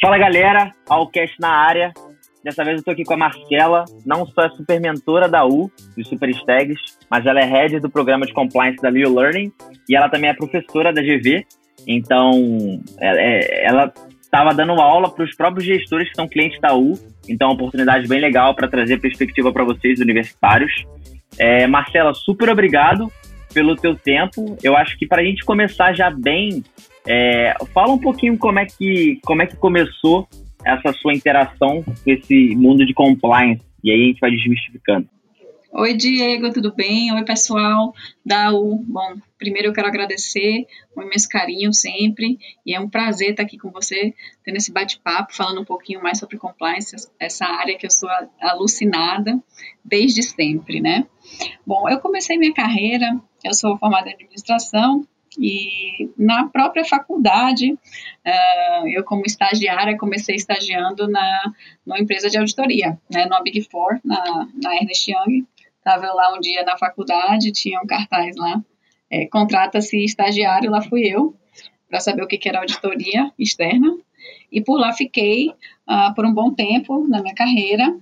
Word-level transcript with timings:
Fala 0.00 0.16
galera, 0.16 0.72
Alcast 0.88 1.36
na 1.38 1.50
área. 1.50 1.92
Dessa 2.42 2.64
vez 2.64 2.78
eu 2.78 2.84
tô 2.84 2.90
aqui 2.90 3.04
com 3.04 3.12
a 3.12 3.18
Marcela, 3.18 3.84
não 4.06 4.24
só 4.24 4.44
é 4.44 4.48
super 4.48 4.80
mentora 4.80 5.28
da 5.28 5.44
U, 5.44 5.70
dos 5.94 6.08
Super 6.08 6.30
Stags, 6.30 6.80
mas 7.10 7.26
ela 7.26 7.38
é 7.38 7.44
head 7.44 7.78
do 7.80 7.90
programa 7.90 8.24
de 8.24 8.32
compliance 8.32 8.80
da 8.80 8.88
Leo 8.88 9.14
Learning 9.14 9.52
e 9.86 9.94
ela 9.94 10.08
também 10.08 10.30
é 10.30 10.34
professora 10.34 10.90
da 10.90 11.02
GV. 11.02 11.44
Então, 11.86 12.32
é, 12.98 13.08
é, 13.08 13.66
ela 13.66 13.92
estava 14.22 14.54
dando 14.54 14.72
aula 14.80 15.10
para 15.10 15.22
os 15.22 15.36
próprios 15.36 15.66
gestores 15.66 16.08
que 16.08 16.14
são 16.14 16.26
clientes 16.26 16.58
da 16.62 16.74
U. 16.74 16.94
Então, 17.28 17.48
é 17.48 17.50
uma 17.50 17.56
oportunidade 17.56 18.08
bem 18.08 18.20
legal 18.20 18.54
para 18.54 18.68
trazer 18.68 18.98
perspectiva 19.00 19.52
para 19.52 19.64
vocês, 19.64 20.00
universitários. 20.00 20.72
É, 21.38 21.66
Marcela, 21.66 22.14
super 22.14 22.48
obrigado 22.48 23.12
pelo 23.52 23.76
teu 23.76 23.94
tempo. 23.94 24.56
Eu 24.62 24.78
acho 24.78 24.96
que 24.98 25.06
para 25.06 25.20
a 25.20 25.24
gente 25.24 25.44
começar 25.44 25.92
já 25.92 26.10
bem, 26.10 26.64
é, 27.06 27.54
fala 27.72 27.92
um 27.92 27.98
pouquinho 27.98 28.36
como 28.38 28.58
é 28.58 28.66
que 28.66 29.18
como 29.24 29.42
é 29.42 29.46
que 29.46 29.56
começou 29.56 30.28
essa 30.64 30.92
sua 30.92 31.14
interação 31.14 31.82
com 31.82 31.94
esse 32.06 32.54
mundo 32.56 32.84
de 32.84 32.92
compliance 32.92 33.62
e 33.82 33.90
aí 33.90 34.02
a 34.02 34.06
gente 34.06 34.20
vai 34.20 34.30
desmistificando. 34.30 35.08
Oi, 35.72 35.94
Diego, 35.94 36.52
tudo 36.52 36.74
bem? 36.74 37.14
Oi, 37.14 37.24
pessoal 37.24 37.94
da 38.26 38.52
U. 38.52 38.84
Bom, 38.88 39.14
primeiro 39.38 39.68
eu 39.68 39.72
quero 39.72 39.86
agradecer 39.86 40.66
o 40.96 41.00
imenso 41.00 41.28
carinho 41.28 41.72
sempre 41.72 42.38
e 42.66 42.74
é 42.74 42.80
um 42.80 42.88
prazer 42.88 43.30
estar 43.30 43.44
aqui 43.44 43.56
com 43.56 43.70
você, 43.70 44.12
tendo 44.44 44.56
esse 44.56 44.72
bate-papo, 44.72 45.32
falando 45.32 45.60
um 45.60 45.64
pouquinho 45.64 46.02
mais 46.02 46.18
sobre 46.18 46.38
compliance, 46.38 46.96
essa 47.20 47.46
área 47.46 47.78
que 47.78 47.86
eu 47.86 47.90
sou 47.90 48.08
alucinada 48.40 49.40
desde 49.84 50.24
sempre, 50.24 50.80
né? 50.80 51.06
Bom, 51.64 51.88
eu 51.88 52.00
comecei 52.00 52.36
minha 52.36 52.52
carreira, 52.52 53.16
eu 53.44 53.54
sou 53.54 53.78
formada 53.78 54.10
em 54.10 54.14
administração, 54.14 55.06
e 55.38 56.10
na 56.18 56.48
própria 56.48 56.84
faculdade, 56.84 57.72
uh, 57.72 58.88
eu 58.88 59.04
como 59.04 59.22
estagiária 59.26 59.96
comecei 59.96 60.34
estagiando 60.34 61.08
na 61.08 61.52
numa 61.86 61.98
empresa 61.98 62.28
de 62.28 62.38
auditoria, 62.38 62.98
né, 63.10 63.26
no 63.26 63.42
Big 63.42 63.62
Four, 63.70 64.00
na, 64.04 64.48
na 64.60 64.76
Ernest 64.76 65.10
Young. 65.10 65.46
Estava 65.78 66.12
lá 66.12 66.34
um 66.36 66.40
dia 66.40 66.62
na 66.64 66.76
faculdade, 66.76 67.52
tinha 67.52 67.80
um 67.80 67.86
cartaz 67.86 68.36
lá, 68.36 68.62
é, 69.10 69.26
contrata-se 69.26 70.04
estagiário, 70.04 70.70
lá 70.70 70.82
fui 70.82 71.02
eu, 71.02 71.34
para 71.88 72.00
saber 72.00 72.22
o 72.22 72.26
que, 72.26 72.36
que 72.36 72.48
era 72.48 72.60
auditoria 72.60 73.32
externa. 73.38 73.96
E 74.52 74.60
por 74.60 74.78
lá 74.78 74.92
fiquei 74.92 75.48
uh, 75.48 76.14
por 76.14 76.26
um 76.26 76.32
bom 76.34 76.52
tempo 76.52 77.06
na 77.08 77.22
minha 77.22 77.34
carreira. 77.34 77.96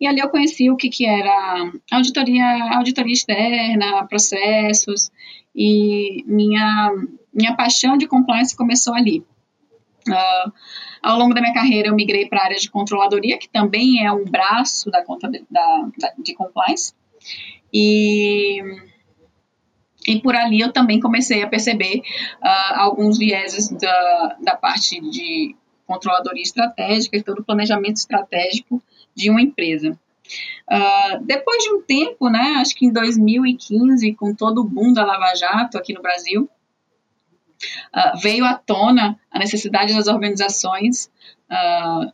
E 0.00 0.06
ali 0.06 0.20
eu 0.20 0.28
conheci 0.28 0.70
o 0.70 0.76
que, 0.76 0.88
que 0.88 1.06
era 1.06 1.70
auditoria, 1.90 2.74
auditoria 2.74 3.12
externa, 3.12 4.06
processos, 4.06 5.10
e 5.56 6.22
minha, 6.26 6.92
minha 7.32 7.56
paixão 7.56 7.96
de 7.96 8.06
compliance 8.06 8.54
começou 8.54 8.94
ali. 8.94 9.24
Uh, 10.06 10.52
ao 11.02 11.18
longo 11.18 11.34
da 11.34 11.40
minha 11.40 11.54
carreira, 11.54 11.88
eu 11.88 11.94
migrei 11.94 12.28
para 12.28 12.40
a 12.40 12.44
área 12.44 12.58
de 12.58 12.70
controladoria, 12.70 13.38
que 13.38 13.48
também 13.48 14.04
é 14.04 14.12
um 14.12 14.24
braço 14.24 14.90
da, 14.90 15.00
da, 15.00 15.88
da 15.98 16.12
de 16.18 16.34
compliance. 16.34 16.92
E, 17.72 18.60
e 20.06 20.20
por 20.20 20.36
ali 20.36 20.60
eu 20.60 20.72
também 20.72 21.00
comecei 21.00 21.42
a 21.42 21.48
perceber 21.48 22.02
uh, 22.42 22.80
alguns 22.80 23.18
vieses 23.18 23.70
da, 23.70 24.36
da 24.42 24.56
parte 24.56 25.00
de 25.00 25.56
controladoria 25.86 26.42
estratégica 26.42 27.16
e 27.16 27.22
todo 27.22 27.40
o 27.40 27.44
planejamento 27.44 27.96
estratégico 27.96 28.82
de 29.14 29.30
uma 29.30 29.40
empresa. 29.40 29.98
Uh, 30.70 31.24
depois 31.24 31.62
de 31.62 31.72
um 31.72 31.82
tempo, 31.82 32.28
né, 32.28 32.56
acho 32.58 32.74
que 32.74 32.86
em 32.86 32.92
2015, 32.92 34.14
com 34.14 34.34
todo 34.34 34.60
o 34.60 34.64
boom 34.64 34.92
da 34.92 35.04
Lava 35.04 35.34
Jato 35.34 35.78
aqui 35.78 35.92
no 35.92 36.02
Brasil, 36.02 36.48
uh, 37.94 38.18
veio 38.20 38.44
à 38.44 38.54
tona 38.54 39.18
a 39.30 39.38
necessidade 39.38 39.94
das 39.94 40.08
organizações 40.08 41.10
uh, 41.50 42.12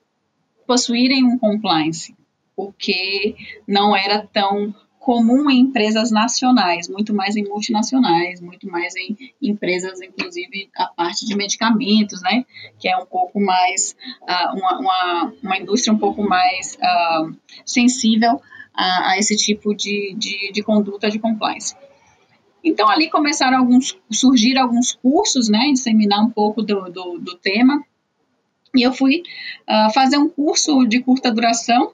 possuírem 0.67 1.25
um 1.25 1.39
compliance, 1.39 2.15
porque 2.55 3.35
não 3.67 3.97
era 3.97 4.27
tão 4.27 4.75
comum 5.03 5.51
em 5.51 5.59
empresas 5.59 6.13
nacionais, 6.13 6.89
muito 6.89 7.13
mais 7.13 7.37
em 7.37 7.43
multinacionais, 7.43 8.41
muito 8.41 8.69
mais 8.69 8.95
em 8.97 9.17
empresas, 9.43 10.01
inclusive 10.01 10.71
a 10.77 10.87
parte 10.87 11.27
de 11.27 11.35
medicamentos, 11.37 12.23
né, 12.23 12.45
que 12.79 12.89
é 12.89 12.97
um 12.97 13.05
pouco 13.05 13.41
mais, 13.41 13.97
uh, 14.23 14.57
uma, 14.57 14.79
uma, 14.79 15.33
uma, 15.43 15.59
indústria 15.59 15.93
um 15.93 15.99
pouco 15.99 16.23
mais 16.23 16.77
uh, 16.77 17.35
sensível 17.67 18.41
a, 18.73 19.11
a, 19.11 19.19
esse 19.19 19.37
tipo 19.37 19.75
de, 19.75 20.15
de, 20.17 20.53
de 20.53 20.63
conduta 20.63 21.11
de 21.11 21.19
compliance. 21.19 21.75
Então, 22.65 22.89
ali 22.89 23.11
começaram 23.11 23.59
alguns, 23.59 23.99
surgir 24.09 24.57
alguns 24.57 24.93
cursos, 24.93 25.49
né, 25.49 25.69
disseminar 25.73 26.25
um 26.25 26.31
pouco 26.31 26.63
do, 26.63 26.89
do, 26.89 27.19
do 27.19 27.37
tema, 27.39 27.85
e 28.75 28.83
eu 28.83 28.93
fui 28.93 29.25
uh, 29.69 29.93
fazer 29.93 30.17
um 30.17 30.29
curso 30.29 30.87
de 30.87 31.03
curta 31.03 31.31
duração, 31.31 31.93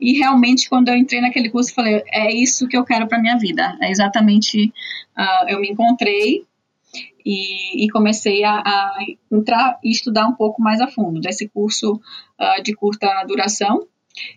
e 0.00 0.12
realmente, 0.12 0.68
quando 0.68 0.88
eu 0.88 0.96
entrei 0.96 1.20
naquele 1.20 1.50
curso, 1.50 1.70
eu 1.70 1.74
falei: 1.74 2.02
é 2.08 2.32
isso 2.32 2.68
que 2.68 2.76
eu 2.76 2.84
quero 2.84 3.06
para 3.06 3.20
minha 3.20 3.38
vida. 3.38 3.76
É 3.80 3.90
exatamente. 3.90 4.72
Uh, 5.16 5.48
eu 5.48 5.60
me 5.60 5.70
encontrei 5.70 6.44
e, 7.24 7.84
e 7.84 7.88
comecei 7.90 8.44
a, 8.44 8.58
a, 8.58 8.98
entrar 9.32 9.78
e 9.82 9.90
estudar 9.90 10.26
um 10.28 10.34
pouco 10.34 10.62
mais 10.62 10.80
a 10.80 10.88
fundo 10.88 11.20
desse 11.20 11.48
curso 11.48 11.94
uh, 11.94 12.62
de 12.62 12.74
curta 12.74 13.24
duração. 13.24 13.86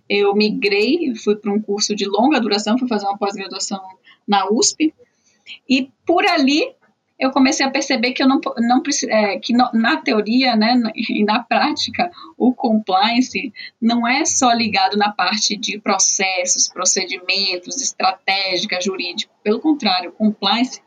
Eu 0.09 0.33
migrei, 0.35 1.15
fui 1.15 1.35
para 1.35 1.53
um 1.53 1.61
curso 1.61 1.95
de 1.95 2.05
longa 2.05 2.39
duração, 2.39 2.77
fui 2.77 2.87
fazer 2.87 3.05
uma 3.05 3.17
pós-graduação 3.17 3.79
na 4.27 4.49
USP. 4.49 4.93
E 5.67 5.89
por 6.05 6.25
ali 6.25 6.63
eu 7.19 7.31
comecei 7.31 7.65
a 7.65 7.69
perceber 7.69 8.13
que 8.13 8.23
eu 8.23 8.27
não, 8.27 8.39
não 8.57 8.81
é, 9.09 9.37
que 9.39 9.51
no, 9.51 9.69
na 9.73 9.97
teoria, 9.97 10.55
né, 10.55 10.81
e 10.95 11.23
na 11.25 11.43
prática, 11.43 12.09
o 12.37 12.53
compliance 12.53 13.53
não 13.81 14.07
é 14.07 14.23
só 14.23 14.53
ligado 14.53 14.95
na 14.95 15.11
parte 15.11 15.57
de 15.57 15.77
processos, 15.79 16.69
procedimentos, 16.69 17.81
estratégica, 17.81 18.79
jurídico. 18.79 19.33
Pelo 19.43 19.59
contrário, 19.59 20.11
o 20.11 20.13
compliance, 20.13 20.81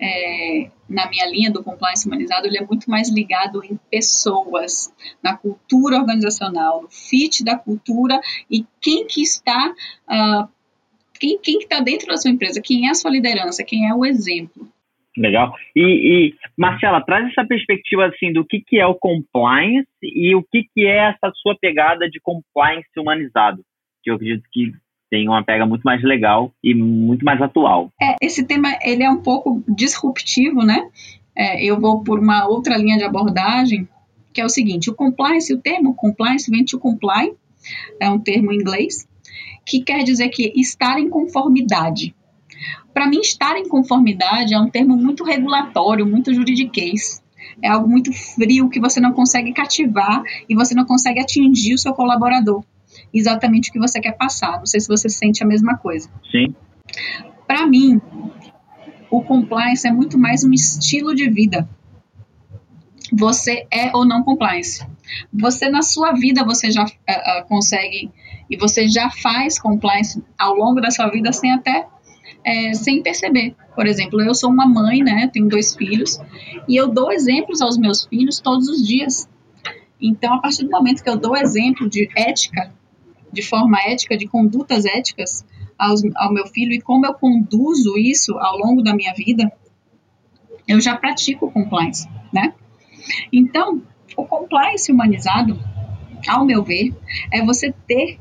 é, 0.00 0.70
na 0.88 1.08
minha 1.08 1.26
linha 1.26 1.50
do 1.50 1.64
compliance 1.64 2.06
humanizado, 2.06 2.46
ele 2.46 2.58
é 2.58 2.64
muito 2.64 2.88
mais 2.88 3.08
ligado 3.08 3.64
em 3.64 3.76
pessoas, 3.90 4.92
na 5.20 5.36
cultura 5.36 5.96
organizacional, 5.96 6.82
no 6.82 6.88
fit 6.88 7.42
da 7.42 7.58
cultura 7.58 8.20
e 8.48 8.64
quem 8.80 9.06
que 9.06 9.22
está 9.22 9.74
uh, 10.08 10.48
quem, 11.18 11.58
está 11.58 11.80
dentro 11.80 12.08
da 12.08 12.16
sua 12.16 12.30
empresa, 12.30 12.60
quem 12.60 12.86
é 12.86 12.90
a 12.90 12.94
sua 12.94 13.10
liderança, 13.10 13.64
quem 13.64 13.88
é 13.88 13.94
o 13.94 14.04
exemplo. 14.04 14.68
Legal. 15.16 15.54
E, 15.76 15.80
e, 15.82 16.34
Marcela, 16.56 17.00
traz 17.00 17.30
essa 17.30 17.46
perspectiva 17.46 18.06
assim 18.06 18.32
do 18.32 18.44
que, 18.44 18.60
que 18.60 18.78
é 18.78 18.86
o 18.86 18.96
compliance 18.96 19.88
e 20.02 20.34
o 20.34 20.42
que, 20.42 20.64
que 20.74 20.86
é 20.86 21.10
essa 21.10 21.32
sua 21.36 21.56
pegada 21.60 22.08
de 22.10 22.20
compliance 22.20 22.88
humanizado, 22.98 23.62
que 24.02 24.10
eu 24.10 24.16
acredito 24.16 24.44
que 24.52 24.72
tem 25.10 25.28
uma 25.28 25.44
pega 25.44 25.64
muito 25.64 25.82
mais 25.82 26.02
legal 26.02 26.52
e 26.62 26.74
muito 26.74 27.24
mais 27.24 27.40
atual. 27.40 27.90
É, 28.02 28.16
esse 28.20 28.44
tema 28.44 28.76
ele 28.82 29.04
é 29.04 29.10
um 29.10 29.22
pouco 29.22 29.62
disruptivo, 29.68 30.64
né? 30.64 30.88
É, 31.36 31.64
eu 31.64 31.80
vou 31.80 32.02
por 32.02 32.18
uma 32.18 32.48
outra 32.48 32.76
linha 32.76 32.96
de 32.96 33.04
abordagem, 33.04 33.88
que 34.32 34.40
é 34.40 34.44
o 34.44 34.48
seguinte: 34.48 34.90
o 34.90 34.94
compliance, 34.94 35.54
o 35.54 35.60
termo 35.60 35.94
compliance 35.94 36.50
vem 36.50 36.64
de 36.64 36.76
comply, 36.76 37.32
é 38.00 38.10
um 38.10 38.18
termo 38.18 38.52
em 38.52 38.56
inglês, 38.56 39.08
que 39.64 39.80
quer 39.80 40.02
dizer 40.02 40.28
que 40.30 40.52
estar 40.56 40.98
em 40.98 41.08
conformidade. 41.08 42.12
Para 42.92 43.08
mim, 43.08 43.20
estar 43.20 43.56
em 43.56 43.68
conformidade 43.68 44.54
é 44.54 44.58
um 44.58 44.70
termo 44.70 44.96
muito 44.96 45.24
regulatório, 45.24 46.06
muito 46.06 46.32
juridiquês. 46.32 47.22
É 47.62 47.68
algo 47.68 47.88
muito 47.88 48.12
frio 48.12 48.68
que 48.68 48.80
você 48.80 49.00
não 49.00 49.12
consegue 49.12 49.52
cativar 49.52 50.22
e 50.48 50.54
você 50.54 50.74
não 50.74 50.84
consegue 50.84 51.20
atingir 51.20 51.74
o 51.74 51.78
seu 51.78 51.92
colaborador. 51.94 52.64
Exatamente 53.12 53.70
o 53.70 53.72
que 53.72 53.78
você 53.78 54.00
quer 54.00 54.16
passar. 54.16 54.58
Não 54.58 54.66
sei 54.66 54.80
se 54.80 54.88
você 54.88 55.08
sente 55.08 55.42
a 55.42 55.46
mesma 55.46 55.76
coisa. 55.76 56.08
Sim. 56.30 56.54
Para 57.46 57.66
mim, 57.66 58.00
o 59.10 59.22
compliance 59.22 59.86
é 59.86 59.92
muito 59.92 60.18
mais 60.18 60.44
um 60.44 60.52
estilo 60.52 61.14
de 61.14 61.28
vida. 61.28 61.68
Você 63.12 63.66
é 63.70 63.94
ou 63.94 64.04
não 64.04 64.22
compliance. 64.22 64.84
Você 65.32 65.68
na 65.68 65.82
sua 65.82 66.12
vida 66.12 66.44
você 66.44 66.70
já 66.70 66.84
uh, 66.84 67.46
consegue 67.46 68.10
e 68.50 68.56
você 68.56 68.88
já 68.88 69.10
faz 69.10 69.58
compliance 69.58 70.22
ao 70.38 70.54
longo 70.54 70.80
da 70.80 70.90
sua 70.90 71.08
vida 71.08 71.32
sem 71.32 71.52
até 71.52 71.86
é, 72.44 72.74
sem 72.74 73.02
perceber. 73.02 73.56
Por 73.74 73.86
exemplo, 73.86 74.20
eu 74.20 74.34
sou 74.34 74.50
uma 74.50 74.66
mãe, 74.66 75.02
né? 75.02 75.28
Tenho 75.32 75.48
dois 75.48 75.74
filhos 75.74 76.20
e 76.68 76.76
eu 76.76 76.88
dou 76.88 77.10
exemplos 77.10 77.60
aos 77.60 77.78
meus 77.78 78.04
filhos 78.04 78.38
todos 78.38 78.68
os 78.68 78.86
dias. 78.86 79.28
Então, 80.00 80.34
a 80.34 80.38
partir 80.38 80.64
do 80.64 80.70
momento 80.70 81.02
que 81.02 81.08
eu 81.08 81.16
dou 81.16 81.36
exemplo 81.36 81.88
de 81.88 82.08
ética, 82.14 82.72
de 83.32 83.42
forma 83.42 83.80
ética, 83.80 84.16
de 84.16 84.26
condutas 84.26 84.84
éticas 84.84 85.44
aos, 85.78 86.02
ao 86.16 86.32
meu 86.32 86.46
filho 86.46 86.72
e 86.72 86.80
como 86.80 87.06
eu 87.06 87.14
conduzo 87.14 87.96
isso 87.96 88.38
ao 88.38 88.58
longo 88.58 88.82
da 88.82 88.94
minha 88.94 89.14
vida, 89.14 89.50
eu 90.68 90.80
já 90.80 90.96
pratico 90.96 91.50
compliance, 91.50 92.08
né? 92.32 92.54
Então, 93.32 93.82
o 94.16 94.24
compliance 94.24 94.90
humanizado, 94.90 95.58
ao 96.28 96.44
meu 96.44 96.62
ver, 96.62 96.94
é 97.32 97.44
você 97.44 97.74
ter 97.86 98.18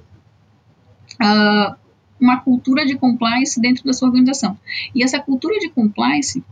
uh, 1.21 1.75
uma 2.23 2.39
cultura 2.39 2.85
de 2.85 2.97
compliance 2.97 3.59
dentro 3.59 3.83
da 3.83 3.91
sua 3.91 4.07
organização. 4.07 4.57
E 4.95 5.03
essa 5.03 5.19
cultura 5.19 5.59
de 5.59 5.69
compliance, 5.69 6.43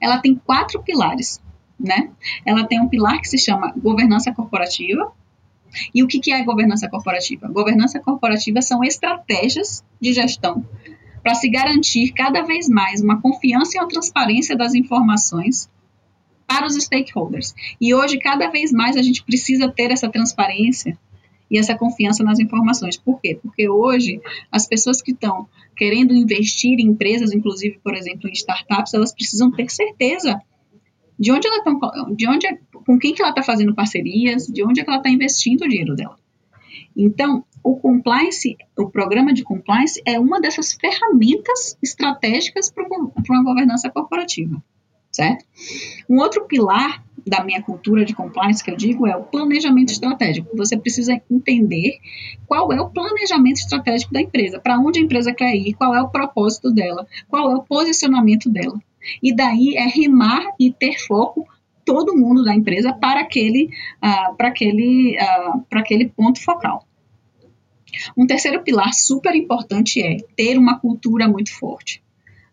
ela 0.00 0.18
tem 0.18 0.34
quatro 0.34 0.82
pilares, 0.82 1.40
né? 1.78 2.10
Ela 2.44 2.64
tem 2.66 2.80
um 2.80 2.88
pilar 2.88 3.20
que 3.20 3.28
se 3.28 3.38
chama 3.38 3.72
governança 3.76 4.32
corporativa, 4.32 5.12
E 5.94 6.02
o 6.02 6.06
que, 6.06 6.20
que 6.20 6.32
é 6.32 6.42
governança 6.42 6.88
corporativa? 6.88 7.48
Governança 7.48 8.00
corporativa 8.00 8.62
são 8.62 8.82
estratégias 8.82 9.84
de 10.00 10.12
gestão 10.12 10.64
para 11.22 11.34
se 11.34 11.50
garantir 11.50 12.12
cada 12.12 12.42
vez 12.42 12.68
mais 12.68 13.02
uma 13.02 13.20
confiança 13.20 13.76
e 13.76 13.80
uma 13.80 13.88
transparência 13.88 14.56
das 14.56 14.74
informações 14.74 15.68
para 16.46 16.66
os 16.66 16.74
stakeholders. 16.74 17.52
E 17.80 17.92
hoje, 17.94 18.18
cada 18.18 18.48
vez 18.48 18.72
mais, 18.72 18.96
a 18.96 19.02
gente 19.02 19.24
precisa 19.24 19.68
ter 19.68 19.90
essa 19.90 20.08
transparência 20.08 20.96
e 21.50 21.58
essa 21.58 21.76
confiança 21.76 22.24
nas 22.24 22.38
informações. 22.38 22.96
Por 22.96 23.20
quê? 23.20 23.38
Porque 23.40 23.68
hoje, 23.68 24.20
as 24.50 24.66
pessoas 24.66 25.00
que 25.00 25.12
estão 25.12 25.48
querendo 25.76 26.14
investir 26.14 26.78
em 26.78 26.88
empresas, 26.88 27.32
inclusive, 27.32 27.78
por 27.82 27.94
exemplo, 27.94 28.28
em 28.28 28.32
startups, 28.32 28.94
elas 28.94 29.14
precisam 29.14 29.50
ter 29.50 29.70
certeza 29.70 30.40
de 31.18 31.32
onde 31.32 31.46
ela 31.46 31.62
tá, 31.62 31.72
de 32.14 32.28
onde, 32.28 32.46
com 32.72 32.98
quem 32.98 33.14
que 33.14 33.22
ela 33.22 33.30
está 33.30 33.42
fazendo 33.42 33.74
parcerias, 33.74 34.46
de 34.46 34.62
onde 34.64 34.80
é 34.80 34.84
que 34.84 34.90
ela 34.90 34.98
está 34.98 35.10
investindo 35.10 35.62
o 35.62 35.68
dinheiro 35.68 35.94
dela. 35.94 36.16
Então, 36.96 37.44
o 37.62 37.76
compliance, 37.76 38.56
o 38.76 38.88
programa 38.88 39.32
de 39.32 39.42
compliance 39.42 40.00
é 40.06 40.18
uma 40.18 40.40
dessas 40.40 40.72
ferramentas 40.72 41.76
estratégicas 41.82 42.70
para 42.70 42.86
uma 42.86 43.44
governança 43.44 43.90
corporativa, 43.90 44.62
certo? 45.10 45.44
Um 46.08 46.18
outro 46.18 46.46
pilar 46.46 47.05
da 47.26 47.42
minha 47.42 47.60
cultura 47.60 48.04
de 48.04 48.14
compliance 48.14 48.62
que 48.62 48.70
eu 48.70 48.76
digo 48.76 49.06
é 49.06 49.16
o 49.16 49.24
planejamento 49.24 49.90
estratégico. 49.90 50.56
Você 50.56 50.76
precisa 50.76 51.20
entender 51.30 51.98
qual 52.46 52.72
é 52.72 52.80
o 52.80 52.88
planejamento 52.88 53.56
estratégico 53.56 54.12
da 54.12 54.20
empresa, 54.20 54.60
para 54.60 54.78
onde 54.78 55.00
a 55.00 55.02
empresa 55.02 55.32
quer 55.32 55.54
ir, 55.54 55.74
qual 55.74 55.94
é 55.94 56.00
o 56.00 56.08
propósito 56.08 56.72
dela, 56.72 57.06
qual 57.28 57.50
é 57.50 57.56
o 57.56 57.62
posicionamento 57.62 58.48
dela. 58.48 58.78
E 59.22 59.34
daí 59.34 59.76
é 59.76 59.86
rimar 59.88 60.42
e 60.58 60.72
ter 60.72 60.98
foco 61.06 61.44
todo 61.84 62.16
mundo 62.16 62.44
da 62.44 62.54
empresa 62.54 62.92
para 62.92 63.20
aquele, 63.20 63.70
uh, 64.02 64.34
para 64.36 64.48
aquele, 64.48 65.16
uh, 65.16 65.60
para 65.68 65.80
aquele 65.80 66.08
ponto 66.08 66.42
focal. 66.42 66.86
Um 68.16 68.26
terceiro 68.26 68.62
pilar 68.62 68.92
super 68.92 69.34
importante 69.34 70.02
é 70.02 70.18
ter 70.36 70.58
uma 70.58 70.78
cultura 70.78 71.28
muito 71.28 71.52
forte. 71.52 72.02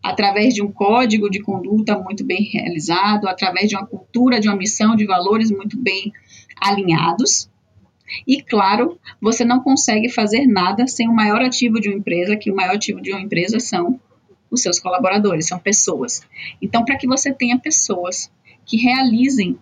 Através 0.04 0.54
de 0.54 0.62
um 0.62 0.72
código 0.72 1.30
de 1.30 1.42
conduta 1.42 1.98
muito 1.98 2.26
bem 2.26 2.44
realizado, 2.44 3.28
através 3.28 3.70
de 3.70 3.76
uma 3.76 3.88
cultura, 3.88 4.40
de 4.40 4.50
uma 4.50 4.58
missão, 4.58 4.96
de 4.96 5.06
valores 5.06 5.50
muito 5.50 5.78
bem 5.78 6.12
alinhados. 6.60 7.50
E, 8.28 8.42
claro, 8.42 9.00
você 9.22 9.46
não 9.46 9.62
consegue 9.62 10.10
fazer 10.10 10.46
nada 10.46 10.86
sem 10.88 11.08
o 11.08 11.16
maior 11.16 11.42
ativo 11.42 11.80
de 11.80 11.90
uma 11.90 11.98
empresa, 11.98 12.36
que 12.36 12.52
o 12.52 12.56
maior 12.56 12.76
ativo 12.76 13.02
de 13.02 13.12
uma 13.12 13.22
empresa 13.22 13.60
são 13.60 14.00
os 14.52 14.62
seus 14.62 14.80
colaboradores, 14.80 15.48
são 15.48 15.58
pessoas. 15.58 16.22
Então, 16.62 16.86
para 16.86 16.98
que 16.98 17.08
você 17.08 17.34
tenha 17.34 17.58
pessoas 17.58 18.32
que 18.66 18.78
realizem 18.78 19.58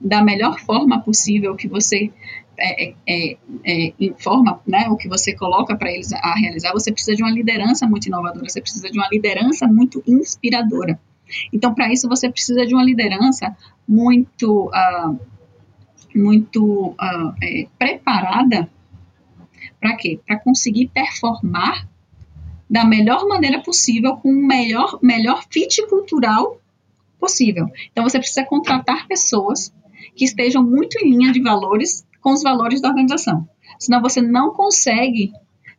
da 0.00 0.22
melhor 0.22 0.58
forma 0.60 1.00
possível 1.00 1.54
que 1.56 1.68
você 1.68 2.10
é, 2.58 2.84
é, 2.84 2.94
é, 3.06 3.36
é 3.64 3.94
informa, 3.98 4.60
né, 4.66 4.86
o 4.88 4.96
que 4.96 5.08
você 5.08 5.34
coloca 5.34 5.76
para 5.76 5.90
eles 5.90 6.12
a 6.12 6.34
realizar, 6.34 6.72
você 6.72 6.92
precisa 6.92 7.16
de 7.16 7.22
uma 7.22 7.32
liderança 7.32 7.86
muito 7.86 8.06
inovadora, 8.06 8.48
você 8.48 8.60
precisa 8.60 8.90
de 8.90 8.98
uma 8.98 9.08
liderança 9.10 9.66
muito 9.66 10.02
inspiradora. 10.06 10.98
Então, 11.52 11.74
para 11.74 11.92
isso, 11.92 12.08
você 12.08 12.30
precisa 12.30 12.66
de 12.66 12.74
uma 12.74 12.84
liderança 12.84 13.56
muito, 13.88 14.68
uh, 14.68 15.18
muito 16.14 16.90
uh, 16.90 17.68
preparada 17.78 18.68
para 19.80 19.96
quê? 19.96 20.20
Para 20.26 20.38
conseguir 20.38 20.88
performar 20.88 21.88
da 22.68 22.84
melhor 22.84 23.26
maneira 23.26 23.60
possível, 23.62 24.16
com 24.16 24.28
o 24.30 24.46
melhor, 24.46 24.98
melhor 25.02 25.44
fit 25.50 25.86
cultural 25.88 26.60
possível. 27.18 27.68
Então, 27.90 28.04
você 28.04 28.18
precisa 28.18 28.44
contratar 28.44 29.06
pessoas 29.06 29.72
que 30.14 30.24
estejam 30.24 30.62
muito 30.62 30.98
em 30.98 31.10
linha 31.10 31.32
de 31.32 31.40
valores 31.40 32.06
com 32.20 32.32
os 32.32 32.42
valores 32.42 32.80
da 32.80 32.88
organização. 32.88 33.46
Senão, 33.78 34.00
você 34.00 34.20
não 34.20 34.52
consegue 34.52 35.32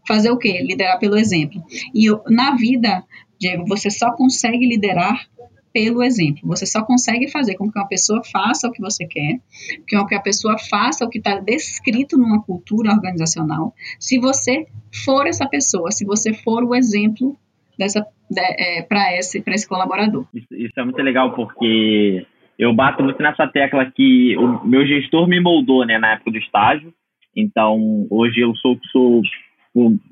fazer 0.07 0.31
o 0.31 0.37
quê? 0.37 0.61
Liderar 0.61 0.99
pelo 0.99 1.17
exemplo. 1.17 1.63
E 1.93 2.07
na 2.29 2.55
vida, 2.55 3.03
Diego, 3.39 3.65
você 3.65 3.89
só 3.89 4.11
consegue 4.11 4.67
liderar 4.67 5.27
pelo 5.75 6.01
exemplo. 6.01 6.39
Você 6.45 6.65
só 6.65 6.81
consegue 6.83 7.29
fazer 7.29 7.55
com 7.55 7.69
que 7.69 7.77
uma 7.77 7.87
pessoa 7.87 8.21
faça 8.31 8.67
o 8.67 8.71
que 8.71 8.81
você 8.81 9.05
quer, 9.05 9.41
que 9.85 10.15
a 10.15 10.21
pessoa 10.21 10.57
faça 10.57 11.03
o 11.03 11.09
que 11.09 11.17
está 11.17 11.37
descrito 11.37 12.17
numa 12.17 12.41
cultura 12.41 12.93
organizacional, 12.93 13.73
se 13.99 14.17
você 14.17 14.67
for 15.03 15.27
essa 15.27 15.45
pessoa, 15.45 15.91
se 15.91 16.05
você 16.05 16.33
for 16.33 16.63
o 16.63 16.73
exemplo 16.73 17.37
dessa 17.77 18.07
de, 18.31 18.41
é, 18.41 18.81
para 18.83 19.17
esse 19.17 19.41
para 19.41 19.53
esse 19.53 19.67
colaborador. 19.67 20.25
Isso, 20.33 20.47
isso, 20.51 20.79
é 20.79 20.83
muito 20.85 21.01
legal 21.01 21.35
porque 21.35 22.25
eu 22.57 22.73
bato 22.73 23.03
muito 23.03 23.21
nessa 23.21 23.47
tecla 23.47 23.85
que 23.91 24.35
o 24.37 24.65
meu 24.65 24.85
gestor 24.85 25.27
me 25.27 25.39
moldou, 25.39 25.85
né, 25.85 25.97
na 25.97 26.13
época 26.13 26.31
do 26.31 26.37
estágio. 26.37 26.93
Então 27.35 28.07
hoje 28.09 28.39
eu 28.39 28.55
sou 28.55 28.79
sou 28.91 29.21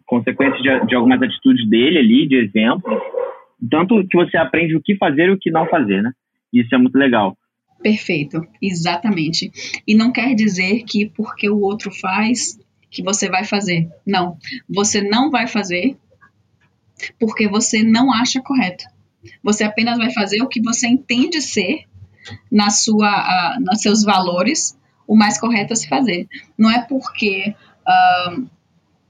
consequência 0.05 0.61
de, 0.61 0.87
de 0.87 0.95
algumas 0.95 1.21
atitudes 1.21 1.67
dele 1.69 1.97
ali, 1.97 2.27
de 2.27 2.35
exemplo. 2.35 3.01
Tanto 3.71 4.05
que 4.07 4.17
você 4.17 4.35
aprende 4.35 4.75
o 4.75 4.81
que 4.81 4.97
fazer 4.97 5.29
e 5.29 5.31
o 5.31 5.37
que 5.39 5.49
não 5.49 5.65
fazer, 5.67 6.01
né? 6.01 6.11
Isso 6.51 6.75
é 6.75 6.77
muito 6.77 6.97
legal. 6.97 7.37
Perfeito, 7.81 8.41
exatamente. 8.61 9.51
E 9.87 9.95
não 9.95 10.11
quer 10.11 10.35
dizer 10.35 10.83
que 10.83 11.09
porque 11.09 11.49
o 11.49 11.61
outro 11.61 11.91
faz, 11.91 12.59
que 12.91 13.01
você 13.01 13.29
vai 13.29 13.45
fazer. 13.45 13.87
Não, 14.05 14.37
você 14.69 15.01
não 15.01 15.31
vai 15.31 15.47
fazer 15.47 15.95
porque 17.19 17.47
você 17.47 17.83
não 17.83 18.13
acha 18.13 18.41
correto. 18.41 18.83
Você 19.41 19.63
apenas 19.63 19.97
vai 19.97 20.11
fazer 20.11 20.41
o 20.41 20.47
que 20.47 20.61
você 20.61 20.87
entende 20.87 21.41
ser 21.41 21.85
na 22.51 22.69
sua, 22.69 23.57
uh, 23.57 23.61
nos 23.61 23.81
seus 23.81 24.03
valores 24.03 24.77
o 25.07 25.15
mais 25.15 25.39
correto 25.39 25.73
a 25.73 25.75
se 25.75 25.87
fazer. 25.87 26.27
Não 26.57 26.69
é 26.69 26.81
porque 26.81 27.55
uh, 27.87 28.47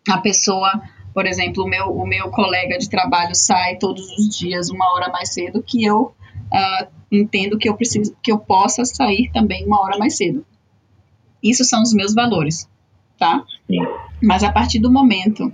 a 0.10 0.18
pessoa, 0.20 0.82
por 1.14 1.26
exemplo, 1.26 1.64
o 1.64 1.68
meu, 1.68 1.86
o 1.86 2.06
meu 2.06 2.30
colega 2.30 2.78
de 2.78 2.90
trabalho 2.90 3.36
sai 3.36 3.78
todos 3.78 4.10
os 4.18 4.38
dias 4.38 4.70
uma 4.70 4.92
hora 4.94 5.10
mais 5.12 5.34
cedo 5.34 5.64
que 5.64 5.84
eu 5.84 6.14
uh, 6.52 6.88
entendo 7.12 7.58
que 7.58 7.70
eu 7.70 7.76
preciso, 7.76 8.16
que 8.22 8.32
eu 8.32 8.40
possa 8.40 8.84
sair 8.86 9.32
também 9.32 9.66
uma 9.66 9.82
hora 9.82 9.98
mais 9.98 10.18
cedo. 10.18 10.46
Isso 11.42 11.64
são 11.64 11.82
os 11.82 11.94
meus 11.94 12.14
valores, 12.14 12.70
tá? 13.18 13.44
Sim. 13.68 13.80
Mas 14.22 14.44
a 14.44 14.52
partir 14.52 14.80
do 14.80 14.92
momento 14.92 15.54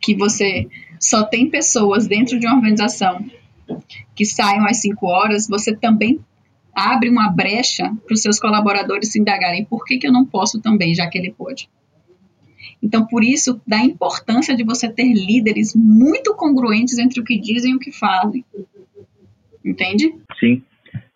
que 0.00 0.14
você 0.14 0.68
só 1.00 1.24
tem 1.24 1.48
pessoas 1.48 2.06
dentro 2.06 2.38
de 2.38 2.46
uma 2.46 2.56
organização 2.56 3.24
que 4.14 4.24
saiam 4.26 4.66
às 4.66 4.80
5 4.82 5.06
horas, 5.06 5.48
você 5.48 5.74
também 5.74 6.20
abre 6.74 7.08
uma 7.08 7.30
brecha 7.30 7.84
para 8.06 8.14
os 8.14 8.22
seus 8.22 8.38
colaboradores 8.38 9.12
se 9.12 9.20
indagarem 9.20 9.64
por 9.64 9.84
que, 9.84 9.98
que 9.98 10.06
eu 10.06 10.12
não 10.12 10.24
posso 10.24 10.60
também, 10.60 10.94
já 10.94 11.08
que 11.08 11.18
ele 11.18 11.32
pode. 11.32 11.68
Então, 12.82 13.06
por 13.06 13.22
isso, 13.22 13.60
da 13.66 13.78
importância 13.78 14.56
de 14.56 14.64
você 14.64 14.90
ter 14.90 15.12
líderes 15.12 15.74
muito 15.76 16.34
congruentes 16.34 16.98
entre 16.98 17.20
o 17.20 17.24
que 17.24 17.38
dizem 17.38 17.72
e 17.72 17.76
o 17.76 17.78
que 17.78 17.92
fazem. 17.92 18.44
Entende? 19.64 20.14
Sim. 20.38 20.62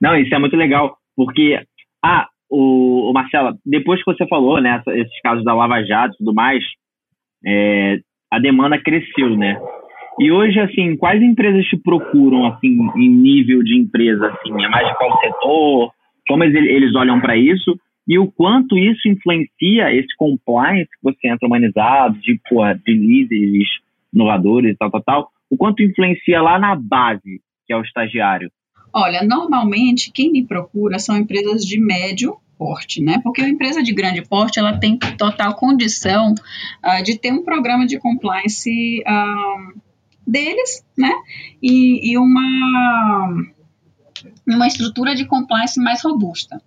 Não, 0.01 0.17
isso 0.17 0.35
é 0.35 0.39
muito 0.39 0.57
legal, 0.57 0.99
porque, 1.17 1.59
ah, 2.05 2.29
o, 2.51 3.11
o 3.11 3.13
Marcela, 3.13 3.57
depois 3.65 4.03
que 4.03 4.13
você 4.13 4.27
falou, 4.29 4.61
né, 4.61 4.83
esses 4.89 5.21
casos 5.23 5.45
da 5.45 5.55
Lava 5.55 5.83
Jato 5.83 6.15
e 6.15 6.19
tudo 6.19 6.35
mais, 6.35 6.63
é, 7.45 7.99
a 8.31 8.39
demanda 8.39 8.79
cresceu, 8.79 9.37
né? 9.37 9.59
E 10.19 10.31
hoje, 10.31 10.61
assim, 10.61 10.97
quais 10.97 11.23
empresas 11.23 11.65
te 11.67 11.77
procuram, 11.77 12.47
assim, 12.47 12.77
em 12.97 13.09
nível 13.09 13.63
de 13.63 13.77
empresa, 13.77 14.27
assim? 14.29 14.65
É 14.65 14.69
mais 14.69 14.87
de 14.87 14.97
qual 14.97 15.21
setor? 15.21 15.93
Como 16.29 16.45
eles 16.45 16.95
olham 16.95 17.21
para 17.21 17.37
isso? 17.37 17.79
E 18.07 18.19
o 18.19 18.31
quanto 18.31 18.79
isso 18.79 19.09
influencia 19.09 19.93
esse 19.93 20.15
compliance 20.17 20.91
que 20.91 21.03
você 21.03 21.29
entra 21.29 21.47
humanizado, 21.47 22.19
de, 22.21 22.39
porra, 22.49 22.75
de 22.75 22.93
líderes, 22.93 23.69
inovadores 24.13 24.77
tal, 24.79 24.91
tal, 24.91 25.03
tal? 25.03 25.29
O 25.51 25.57
quanto 25.57 25.83
influencia 25.83 26.41
lá 26.41 26.59
na 26.59 26.77
base, 26.77 27.41
que 27.67 27.73
é 27.73 27.77
o 27.77 27.83
estagiário? 27.83 28.51
Olha, 28.93 29.23
normalmente 29.23 30.13
quem 30.13 30.31
me 30.31 30.47
procura 30.47 30.99
são 30.99 31.17
empresas 31.17 31.65
de 31.65 31.81
médio 31.81 32.37
porte, 32.57 33.03
né? 33.03 33.19
Porque 33.23 33.43
uma 33.43 33.51
empresa 33.51 33.83
de 33.83 33.93
grande 33.93 34.23
porte 34.23 34.59
ela 34.59 34.79
tem 34.79 34.97
total 34.97 35.55
condição 35.57 36.33
uh, 36.33 37.03
de 37.03 37.19
ter 37.19 37.33
um 37.33 37.43
programa 37.43 37.87
de 37.87 37.99
compliance 37.99 39.03
uh, 39.03 39.81
deles, 40.27 40.85
né? 40.97 41.13
E, 41.63 42.13
e, 42.13 42.19
uma 42.19 43.45
uma 44.47 44.67
estrutura 44.67 45.15
de 45.15 45.27
compliance 45.27 45.79
mais 45.81 46.03
robusta. 46.03 46.63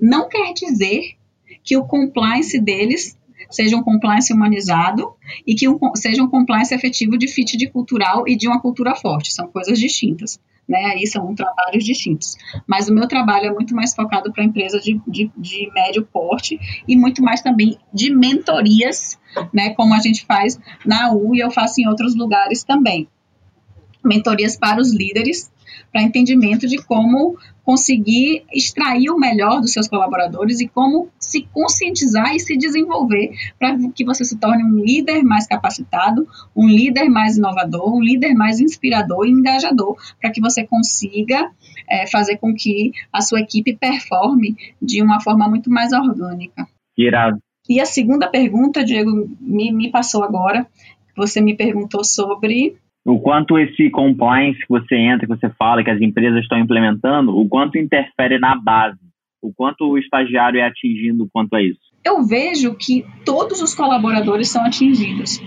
Não 0.00 0.28
quer 0.28 0.52
dizer 0.52 1.16
que 1.62 1.76
o 1.76 1.84
compliance 1.84 2.58
deles 2.58 3.18
seja 3.50 3.76
um 3.76 3.82
compliance 3.82 4.32
humanizado 4.32 5.14
e 5.46 5.54
que 5.54 5.68
um, 5.68 5.78
seja 5.94 6.22
um 6.22 6.28
compliance 6.28 6.74
efetivo 6.74 7.16
de 7.18 7.28
fit 7.28 7.56
de 7.56 7.68
cultural 7.68 8.26
e 8.26 8.36
de 8.36 8.46
uma 8.46 8.60
cultura 8.60 8.94
forte. 8.94 9.32
São 9.32 9.48
coisas 9.48 9.78
distintas 9.78 10.38
né? 10.68 10.92
Aí 10.92 11.06
são 11.06 11.34
trabalhos 11.34 11.84
distintos. 11.84 12.36
Mas 12.66 12.88
o 12.88 12.94
meu 12.94 13.08
trabalho 13.08 13.46
é 13.46 13.52
muito 13.52 13.74
mais 13.74 13.94
focado 13.94 14.32
para 14.32 14.44
empresas 14.44 14.82
de, 14.82 15.00
de, 15.06 15.30
de, 15.36 15.70
médio 15.72 16.04
porte 16.04 16.58
e 16.86 16.96
muito 16.96 17.22
mais 17.22 17.40
também 17.40 17.78
de 17.92 18.14
mentorias, 18.14 19.18
né? 19.52 19.70
Como 19.70 19.94
a 19.94 20.00
gente 20.00 20.26
faz 20.26 20.60
na 20.84 21.12
U 21.12 21.34
e 21.34 21.40
eu 21.40 21.50
faço 21.50 21.80
em 21.80 21.88
outros 21.88 22.14
lugares 22.14 22.62
também. 22.62 23.08
Mentorias 24.04 24.56
para 24.56 24.80
os 24.80 24.94
líderes 24.94 25.50
para 25.92 26.02
entendimento 26.02 26.66
de 26.66 26.78
como 26.78 27.36
conseguir 27.68 28.44
extrair 28.50 29.10
o 29.10 29.18
melhor 29.18 29.60
dos 29.60 29.74
seus 29.74 29.86
colaboradores 29.86 30.58
e 30.58 30.66
como 30.66 31.10
se 31.18 31.42
conscientizar 31.52 32.34
e 32.34 32.40
se 32.40 32.56
desenvolver 32.56 33.30
para 33.58 33.76
que 33.94 34.06
você 34.06 34.24
se 34.24 34.38
torne 34.38 34.64
um 34.64 34.82
líder 34.82 35.22
mais 35.22 35.46
capacitado, 35.46 36.26
um 36.56 36.66
líder 36.66 37.10
mais 37.10 37.36
inovador, 37.36 37.94
um 37.94 38.00
líder 38.00 38.32
mais 38.32 38.58
inspirador 38.58 39.26
e 39.26 39.32
engajador, 39.32 39.96
para 40.18 40.30
que 40.30 40.40
você 40.40 40.66
consiga 40.66 41.50
é, 41.86 42.06
fazer 42.06 42.38
com 42.38 42.54
que 42.54 42.92
a 43.12 43.20
sua 43.20 43.40
equipe 43.40 43.76
performe 43.76 44.56
de 44.80 45.02
uma 45.02 45.20
forma 45.20 45.46
muito 45.46 45.70
mais 45.70 45.92
orgânica. 45.92 46.66
Irado. 46.96 47.38
E 47.68 47.80
a 47.80 47.84
segunda 47.84 48.28
pergunta, 48.28 48.82
Diego, 48.82 49.28
me, 49.38 49.70
me 49.72 49.90
passou 49.90 50.24
agora. 50.24 50.66
Você 51.14 51.38
me 51.40 51.54
perguntou 51.54 52.02
sobre 52.02 52.78
o 53.08 53.18
quanto 53.18 53.58
esse 53.58 53.88
compliance 53.88 54.58
que 54.58 54.68
você 54.68 54.94
entra, 54.94 55.26
que 55.26 55.34
você 55.34 55.48
fala, 55.58 55.82
que 55.82 55.90
as 55.90 55.98
empresas 55.98 56.42
estão 56.42 56.58
implementando, 56.58 57.34
o 57.34 57.48
quanto 57.48 57.78
interfere 57.78 58.38
na 58.38 58.54
base, 58.54 58.98
o 59.40 59.50
quanto 59.50 59.88
o 59.88 59.96
estagiário 59.96 60.60
é 60.60 60.64
atingindo 60.64 61.26
quanto 61.32 61.56
a 61.56 61.62
isso? 61.62 61.80
Eu 62.04 62.22
vejo 62.22 62.74
que 62.74 63.06
todos 63.24 63.62
os 63.62 63.74
colaboradores 63.74 64.50
são 64.50 64.62
atingidos. 64.62 65.40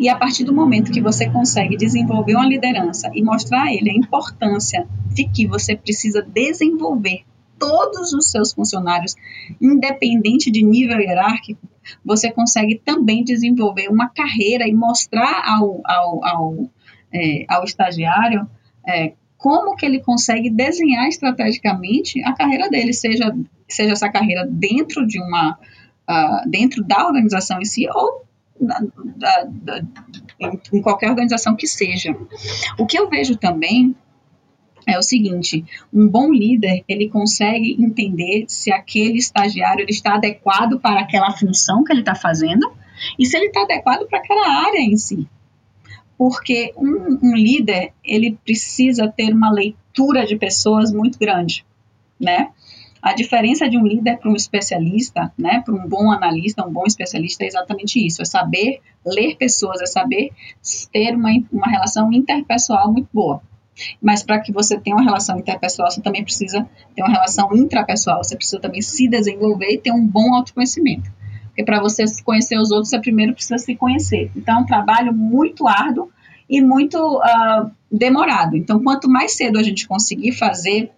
E 0.00 0.08
a 0.08 0.16
partir 0.16 0.44
do 0.44 0.54
momento 0.54 0.90
que 0.90 1.02
você 1.02 1.28
consegue 1.28 1.76
desenvolver 1.76 2.36
uma 2.36 2.48
liderança 2.48 3.10
e 3.14 3.22
mostrar 3.22 3.64
a 3.64 3.74
ele 3.74 3.90
a 3.90 3.94
importância 3.94 4.86
de 5.12 5.28
que 5.28 5.46
você 5.46 5.76
precisa 5.76 6.22
desenvolver 6.22 7.24
todos 7.58 8.14
os 8.14 8.30
seus 8.30 8.54
funcionários, 8.54 9.14
independente 9.60 10.50
de 10.50 10.62
nível 10.64 10.98
hierárquico, 10.98 11.68
você 12.04 12.32
consegue 12.32 12.80
também 12.82 13.22
desenvolver 13.22 13.88
uma 13.88 14.08
carreira 14.08 14.66
e 14.66 14.72
mostrar 14.72 15.42
ao, 15.46 15.82
ao, 15.84 16.24
ao, 16.24 16.70
é, 17.14 17.44
ao 17.48 17.64
estagiário 17.64 18.48
é, 18.86 19.12
como 19.36 19.76
que 19.76 19.84
ele 19.84 20.00
consegue 20.00 20.50
desenhar 20.50 21.06
estrategicamente 21.06 22.22
a 22.24 22.32
carreira 22.32 22.68
dele, 22.68 22.92
seja, 22.92 23.34
seja 23.68 23.92
essa 23.92 24.08
carreira 24.08 24.46
dentro 24.50 25.06
de 25.06 25.20
uma 25.20 25.58
uh, 26.08 26.48
dentro 26.48 26.82
da 26.82 27.06
organização 27.06 27.60
em 27.60 27.64
si 27.64 27.86
ou 27.90 28.24
da, 28.60 28.80
da, 29.16 29.44
da, 29.44 29.82
em, 30.40 30.60
em 30.72 30.80
qualquer 30.80 31.10
organização 31.10 31.54
que 31.56 31.66
seja. 31.66 32.16
O 32.78 32.86
que 32.86 32.98
eu 32.98 33.08
vejo 33.10 33.36
também 33.36 33.94
é 34.86 34.98
o 34.98 35.02
seguinte: 35.02 35.64
um 35.92 36.08
bom 36.08 36.32
líder 36.32 36.84
ele 36.88 37.08
consegue 37.08 37.76
entender 37.78 38.44
se 38.48 38.72
aquele 38.72 39.18
estagiário 39.18 39.82
ele 39.82 39.90
está 39.90 40.14
adequado 40.14 40.80
para 40.80 41.00
aquela 41.00 41.32
função 41.32 41.84
que 41.84 41.92
ele 41.92 42.00
está 42.00 42.14
fazendo 42.14 42.72
e 43.18 43.26
se 43.26 43.36
ele 43.36 43.46
está 43.46 43.62
adequado 43.62 44.06
para 44.06 44.18
aquela 44.18 44.66
área 44.66 44.80
em 44.80 44.96
si. 44.96 45.28
Porque 46.16 46.72
um, 46.76 47.18
um, 47.22 47.34
líder 47.34 47.92
ele 48.04 48.38
precisa 48.44 49.08
ter 49.08 49.32
uma 49.32 49.50
leitura 49.50 50.24
de 50.24 50.36
pessoas 50.36 50.92
muito 50.92 51.18
grande, 51.18 51.64
né? 52.18 52.50
A 53.02 53.12
diferença 53.12 53.68
de 53.68 53.76
um 53.76 53.86
líder 53.86 54.16
para 54.18 54.30
um 54.30 54.34
especialista, 54.34 55.30
né, 55.36 55.60
para 55.62 55.74
um 55.74 55.86
bom 55.86 56.10
analista, 56.10 56.66
um 56.66 56.72
bom 56.72 56.84
especialista 56.86 57.44
é 57.44 57.48
exatamente 57.48 58.04
isso: 58.04 58.22
é 58.22 58.24
saber 58.24 58.80
ler 59.04 59.36
pessoas, 59.36 59.82
é 59.82 59.86
saber 59.86 60.30
ter 60.90 61.14
uma, 61.14 61.30
uma 61.52 61.66
relação 61.66 62.10
interpessoal 62.10 62.90
muito 62.90 63.08
boa. 63.12 63.42
Mas 64.00 64.22
para 64.22 64.40
que 64.40 64.52
você 64.52 64.78
tenha 64.78 64.96
uma 64.96 65.04
relação 65.04 65.38
interpessoal, 65.38 65.90
você 65.90 66.00
também 66.00 66.24
precisa 66.24 66.66
ter 66.94 67.02
uma 67.02 67.10
relação 67.10 67.54
intrapessoal, 67.54 68.22
você 68.22 68.36
precisa 68.36 68.60
também 68.60 68.80
se 68.80 69.08
desenvolver 69.08 69.70
e 69.70 69.78
ter 69.78 69.92
um 69.92 70.06
bom 70.06 70.34
autoconhecimento. 70.34 71.10
Porque 71.54 71.62
para 71.62 71.80
você 71.80 72.02
conhecer 72.24 72.58
os 72.58 72.72
outros, 72.72 72.90
você 72.90 72.98
primeiro 72.98 73.32
precisa 73.32 73.58
se 73.58 73.76
conhecer. 73.76 74.28
Então, 74.34 74.58
é 74.58 74.60
um 74.62 74.66
trabalho 74.66 75.14
muito 75.14 75.68
árduo 75.68 76.10
e 76.50 76.60
muito 76.60 76.98
uh, 76.98 77.70
demorado. 77.90 78.56
Então, 78.56 78.82
quanto 78.82 79.08
mais 79.08 79.36
cedo 79.36 79.56
a 79.56 79.62
gente 79.62 79.86
conseguir 79.86 80.32
fazer 80.32 80.90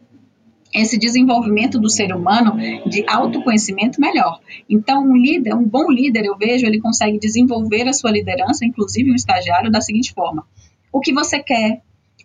esse 0.75 0.99
desenvolvimento 0.99 1.79
do 1.79 1.91
ser 1.91 2.15
humano 2.15 2.57
de 2.89 3.05
autoconhecimento 3.07 4.01
melhor. 4.01 4.41
Então, 4.69 5.05
um 5.05 5.15
líder, 5.15 5.55
um 5.55 5.63
bom 5.63 5.91
líder, 5.91 6.25
eu 6.25 6.39
vejo, 6.39 6.65
ele 6.65 6.81
consegue 6.81 7.19
desenvolver 7.19 7.87
a 7.87 7.93
sua 7.93 8.11
liderança, 8.11 8.65
inclusive 8.65 9.13
um 9.13 9.15
estagiário, 9.15 9.71
da 9.71 9.83
seguinte 9.83 10.15
forma: 10.15 10.47
o 10.91 11.01
que 11.01 11.13
você 11.13 11.39
quer, 11.39 11.83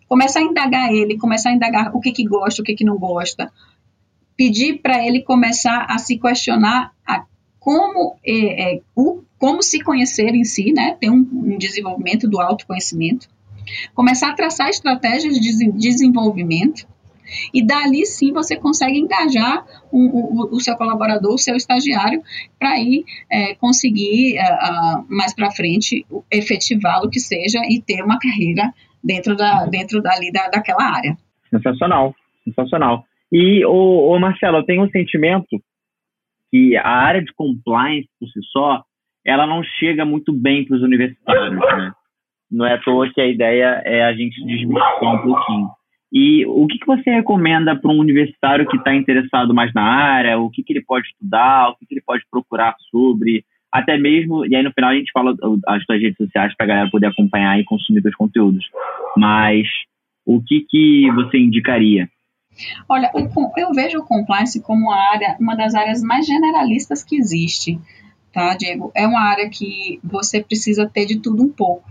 começar 0.08 0.40
a 0.40 0.42
indagar 0.42 0.90
ele, 0.90 1.18
começar 1.18 1.50
a 1.50 1.52
indagar 1.52 1.94
o 1.94 2.00
que, 2.00 2.12
que 2.12 2.24
gosta, 2.24 2.62
o 2.62 2.64
que, 2.64 2.74
que 2.74 2.84
não 2.84 2.98
gosta, 2.98 3.52
pedir 4.36 4.80
para 4.80 5.06
ele 5.06 5.20
começar 5.20 5.86
a 5.88 5.98
se 5.98 6.18
questionar 6.18 6.92
a 7.06 7.24
como, 7.62 8.16
é, 8.26 8.74
é, 8.74 8.80
o, 8.94 9.22
como 9.38 9.62
se 9.62 9.80
conhecer 9.80 10.34
em 10.34 10.42
si, 10.42 10.72
né, 10.72 10.96
ter 11.00 11.10
um, 11.10 11.26
um 11.32 11.56
desenvolvimento 11.56 12.28
do 12.28 12.40
autoconhecimento, 12.40 13.28
começar 13.94 14.30
a 14.30 14.34
traçar 14.34 14.68
estratégias 14.68 15.38
de 15.38 15.70
desenvolvimento, 15.70 16.86
e 17.54 17.64
dali 17.64 18.04
sim 18.04 18.32
você 18.32 18.56
consegue 18.56 18.98
engajar 18.98 19.64
o, 19.92 19.98
o, 19.98 20.56
o 20.56 20.60
seu 20.60 20.76
colaborador, 20.76 21.34
o 21.34 21.38
seu 21.38 21.54
estagiário, 21.54 22.20
para 22.58 22.78
ir 22.80 23.04
é, 23.30 23.54
conseguir 23.54 24.38
uh, 24.38 25.00
uh, 25.00 25.06
mais 25.08 25.32
para 25.32 25.50
frente 25.52 26.04
efetivá-lo 26.30 27.08
que 27.08 27.20
seja 27.20 27.60
e 27.70 27.80
ter 27.80 28.02
uma 28.02 28.18
carreira 28.18 28.74
dentro, 29.02 29.36
da, 29.36 29.64
dentro 29.66 30.02
dali 30.02 30.32
da, 30.32 30.48
daquela 30.48 30.84
área. 30.84 31.16
Sensacional, 31.48 32.14
sensacional. 32.44 33.04
E, 33.30 33.64
o, 33.64 34.18
Marcelo, 34.18 34.58
eu 34.58 34.66
tenho 34.66 34.84
um 34.84 34.90
sentimento 34.90 35.62
que 36.52 36.76
a 36.76 36.88
área 36.88 37.22
de 37.22 37.32
compliance 37.32 38.08
por 38.20 38.28
si 38.28 38.40
só, 38.52 38.82
ela 39.24 39.46
não 39.46 39.62
chega 39.62 40.04
muito 40.04 40.32
bem 40.32 40.64
para 40.64 40.76
os 40.76 40.82
universitários, 40.82 41.58
né? 41.58 41.92
Não 42.50 42.66
é 42.66 42.74
à 42.74 42.78
toa 42.78 43.10
que 43.10 43.20
a 43.20 43.26
ideia 43.26 43.82
é 43.84 44.04
a 44.04 44.12
gente 44.12 44.44
desmistificar 44.44 45.14
um 45.14 45.22
pouquinho. 45.22 45.70
E 46.12 46.44
o 46.44 46.66
que, 46.66 46.78
que 46.78 46.86
você 46.86 47.10
recomenda 47.10 47.74
para 47.74 47.90
um 47.90 47.98
universitário 47.98 48.68
que 48.68 48.76
está 48.76 48.94
interessado 48.94 49.54
mais 49.54 49.72
na 49.72 49.82
área? 49.82 50.38
O 50.38 50.50
que, 50.50 50.62
que 50.62 50.74
ele 50.74 50.84
pode 50.84 51.06
estudar? 51.06 51.70
O 51.70 51.76
que, 51.76 51.86
que 51.86 51.94
ele 51.94 52.02
pode 52.04 52.22
procurar 52.30 52.76
sobre? 52.90 53.42
até 53.72 53.96
mesmo, 53.96 54.44
e 54.44 54.54
aí 54.54 54.62
no 54.62 54.70
final 54.72 54.90
a 54.90 54.94
gente 54.94 55.10
fala 55.10 55.34
as 55.66 55.82
suas 55.84 56.00
redes 56.00 56.18
sociais 56.18 56.54
para 56.54 56.66
a 56.66 56.68
galera 56.68 56.90
poder 56.90 57.06
acompanhar 57.06 57.58
e 57.58 57.64
consumir 57.64 58.06
os 58.06 58.14
conteúdos. 58.14 58.66
Mas 59.16 59.66
o 60.26 60.42
que, 60.42 60.66
que 60.68 61.10
você 61.12 61.38
indicaria? 61.38 62.06
Olha, 62.88 63.10
eu 63.56 63.72
vejo 63.72 63.98
o 63.98 64.04
compliance 64.04 64.60
como 64.60 64.86
uma 64.86 64.96
área, 64.96 65.36
uma 65.40 65.56
das 65.56 65.74
áreas 65.74 66.02
mais 66.02 66.26
generalistas 66.26 67.02
que 67.02 67.16
existe, 67.16 67.80
tá, 68.32 68.54
Diego? 68.54 68.90
É 68.94 69.06
uma 69.06 69.20
área 69.20 69.48
que 69.48 70.00
você 70.02 70.42
precisa 70.42 70.88
ter 70.88 71.06
de 71.06 71.18
tudo 71.18 71.42
um 71.42 71.48
pouco. 71.48 71.90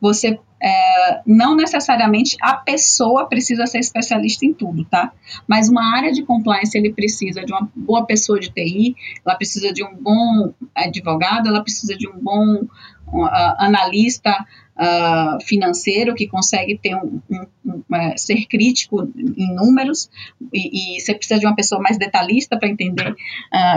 Você 0.00 0.38
é, 0.62 1.22
não 1.26 1.56
necessariamente 1.56 2.36
a 2.40 2.54
pessoa 2.54 3.26
precisa 3.26 3.66
ser 3.66 3.78
especialista 3.78 4.44
em 4.44 4.52
tudo, 4.52 4.84
tá? 4.84 5.12
Mas 5.48 5.68
uma 5.68 5.96
área 5.96 6.12
de 6.12 6.22
compliance 6.22 6.76
ele 6.76 6.92
precisa 6.92 7.44
de 7.44 7.52
uma 7.52 7.68
boa 7.74 8.04
pessoa 8.04 8.38
de 8.38 8.50
TI, 8.50 8.94
ela 9.24 9.36
precisa 9.36 9.72
de 9.72 9.82
um 9.82 9.94
bom 9.96 10.52
advogado, 10.74 11.48
ela 11.48 11.62
precisa 11.62 11.96
de 11.96 12.06
um 12.06 12.18
bom 12.18 12.66
uh, 13.12 13.54
analista 13.58 14.46
uh, 14.80 15.44
financeiro 15.44 16.14
que 16.14 16.26
consegue 16.26 16.78
ter 16.78 16.94
um, 16.94 17.20
um, 17.30 17.46
um, 17.66 17.78
uh, 17.78 18.12
ser 18.16 18.46
crítico 18.46 19.02
em 19.16 19.54
números 19.54 20.10
e, 20.52 20.96
e, 20.96 21.00
você 21.00 21.14
precisa 21.14 21.38
de 21.38 21.46
uma 21.46 21.54
pessoa 21.54 21.80
mais 21.80 21.98
detalhista 21.98 22.58
para 22.58 22.68
entender 22.68 23.10
uh, 23.10 23.16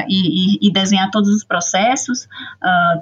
e, 0.07 0.67
e, 0.67 0.71
desenhar 0.71 1.11
todos 1.11 1.29
os 1.29 1.43
processos, 1.43 2.27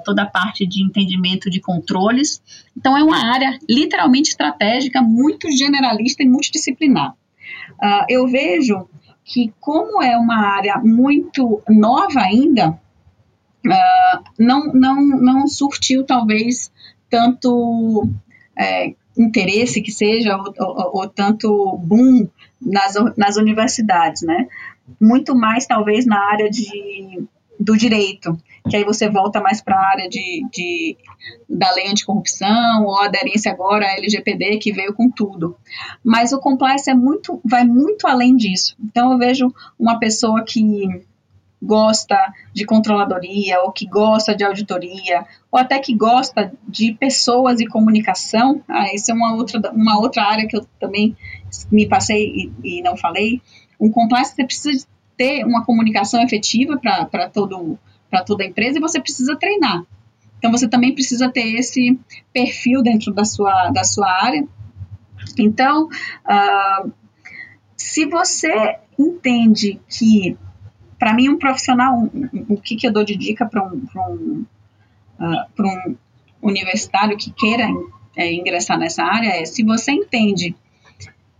toda 0.04 0.22
a 0.22 0.26
parte 0.26 0.66
de 0.66 0.82
entendimento 0.82 1.48
de 1.48 1.60
controles. 1.60 2.42
Então 2.76 2.96
é 2.96 3.02
uma 3.02 3.32
área 3.32 3.58
literalmente 3.68 4.30
estratégica, 4.30 5.00
muito 5.00 5.50
generalista 5.50 6.22
e 6.22 6.28
multidisciplinar. 6.28 7.14
eu 8.08 8.26
vejo 8.26 8.88
que 9.24 9.52
como 9.60 10.02
é 10.02 10.16
uma 10.16 10.56
área 10.56 10.78
muito 10.78 11.62
nova 11.68 12.20
ainda, 12.20 12.78
Uh, 13.64 14.24
não, 14.38 14.72
não, 14.72 15.06
não 15.06 15.46
surtiu 15.46 16.04
talvez 16.04 16.72
tanto 17.08 18.08
é, 18.58 18.94
interesse 19.16 19.82
que 19.82 19.90
seja, 19.90 20.36
ou, 20.36 20.52
ou, 20.58 20.90
ou, 21.00 21.08
tanto 21.08 21.78
boom 21.78 22.28
nas, 22.60 22.94
nas 23.16 23.36
universidades, 23.36 24.22
né? 24.22 24.48
Muito 25.00 25.34
mais, 25.34 25.66
talvez, 25.66 26.06
na 26.06 26.18
área 26.18 26.50
de, 26.50 27.24
do 27.58 27.76
direito, 27.76 28.36
que 28.68 28.76
aí 28.76 28.84
você 28.84 29.08
volta 29.08 29.40
mais 29.40 29.60
para 29.60 29.76
a 29.76 29.90
área 29.90 30.08
de, 30.08 30.46
de, 30.52 30.96
da 31.48 31.70
lei 31.72 31.88
anticorrupção, 31.88 32.84
ou 32.84 32.98
aderência 32.98 33.52
agora 33.52 33.86
à 33.86 33.96
LGPD, 33.96 34.58
que 34.58 34.72
veio 34.72 34.94
com 34.94 35.10
tudo. 35.10 35.56
Mas 36.02 36.32
o 36.32 36.40
compliance 36.40 36.90
é 36.90 36.94
muito, 36.94 37.40
vai 37.44 37.64
muito 37.64 38.06
além 38.06 38.36
disso. 38.36 38.76
Então, 38.82 39.12
eu 39.12 39.18
vejo 39.18 39.52
uma 39.78 39.98
pessoa 39.98 40.44
que 40.44 41.04
gosta 41.62 42.16
de 42.52 42.64
controladoria, 42.64 43.60
ou 43.60 43.70
que 43.70 43.86
gosta 43.86 44.34
de 44.34 44.44
auditoria, 44.44 45.24
ou 45.50 45.58
até 45.58 45.78
que 45.78 45.94
gosta 45.94 46.52
de 46.66 46.94
pessoas 46.94 47.60
e 47.60 47.66
comunicação, 47.66 48.62
ah, 48.68 48.92
isso 48.92 49.10
é 49.10 49.14
uma 49.14 49.34
outra, 49.34 49.60
uma 49.72 49.98
outra 50.00 50.24
área 50.24 50.46
que 50.48 50.56
eu 50.56 50.66
também 50.80 51.16
me 51.70 51.86
passei 51.86 52.50
e, 52.64 52.78
e 52.78 52.82
não 52.82 52.96
falei. 52.96 53.40
Um 53.80 53.90
compliance 53.90 54.34
você 54.34 54.44
precisa 54.44 54.86
ter 55.16 55.44
uma 55.44 55.64
comunicação 55.64 56.20
efetiva 56.22 56.78
para 56.78 57.28
toda 57.30 58.42
a 58.42 58.46
empresa 58.46 58.78
e 58.78 58.80
você 58.80 59.00
precisa 59.00 59.36
treinar. 59.36 59.84
Então 60.38 60.50
você 60.50 60.66
também 60.66 60.92
precisa 60.92 61.30
ter 61.30 61.54
esse 61.54 61.96
perfil 62.32 62.82
dentro 62.82 63.12
da 63.12 63.24
sua, 63.24 63.70
da 63.70 63.84
sua 63.84 64.10
área 64.10 64.44
Então, 65.38 65.86
uh, 65.86 66.92
se 67.76 68.06
você 68.06 68.78
entende 68.98 69.80
que, 69.88 70.36
para 71.02 71.14
mim, 71.14 71.28
um 71.28 71.36
profissional, 71.36 72.08
o 72.48 72.56
que, 72.60 72.76
que 72.76 72.86
eu 72.86 72.92
dou 72.92 73.02
de 73.02 73.16
dica 73.16 73.44
para 73.44 73.60
um, 73.66 73.82
um, 73.96 74.46
uh, 75.18 75.44
um 75.60 75.96
universitário 76.40 77.18
que 77.18 77.32
queira 77.32 77.66
é, 78.16 78.32
ingressar 78.32 78.78
nessa 78.78 79.02
área 79.02 79.30
é: 79.30 79.44
se 79.44 79.64
você 79.64 79.90
entende 79.90 80.54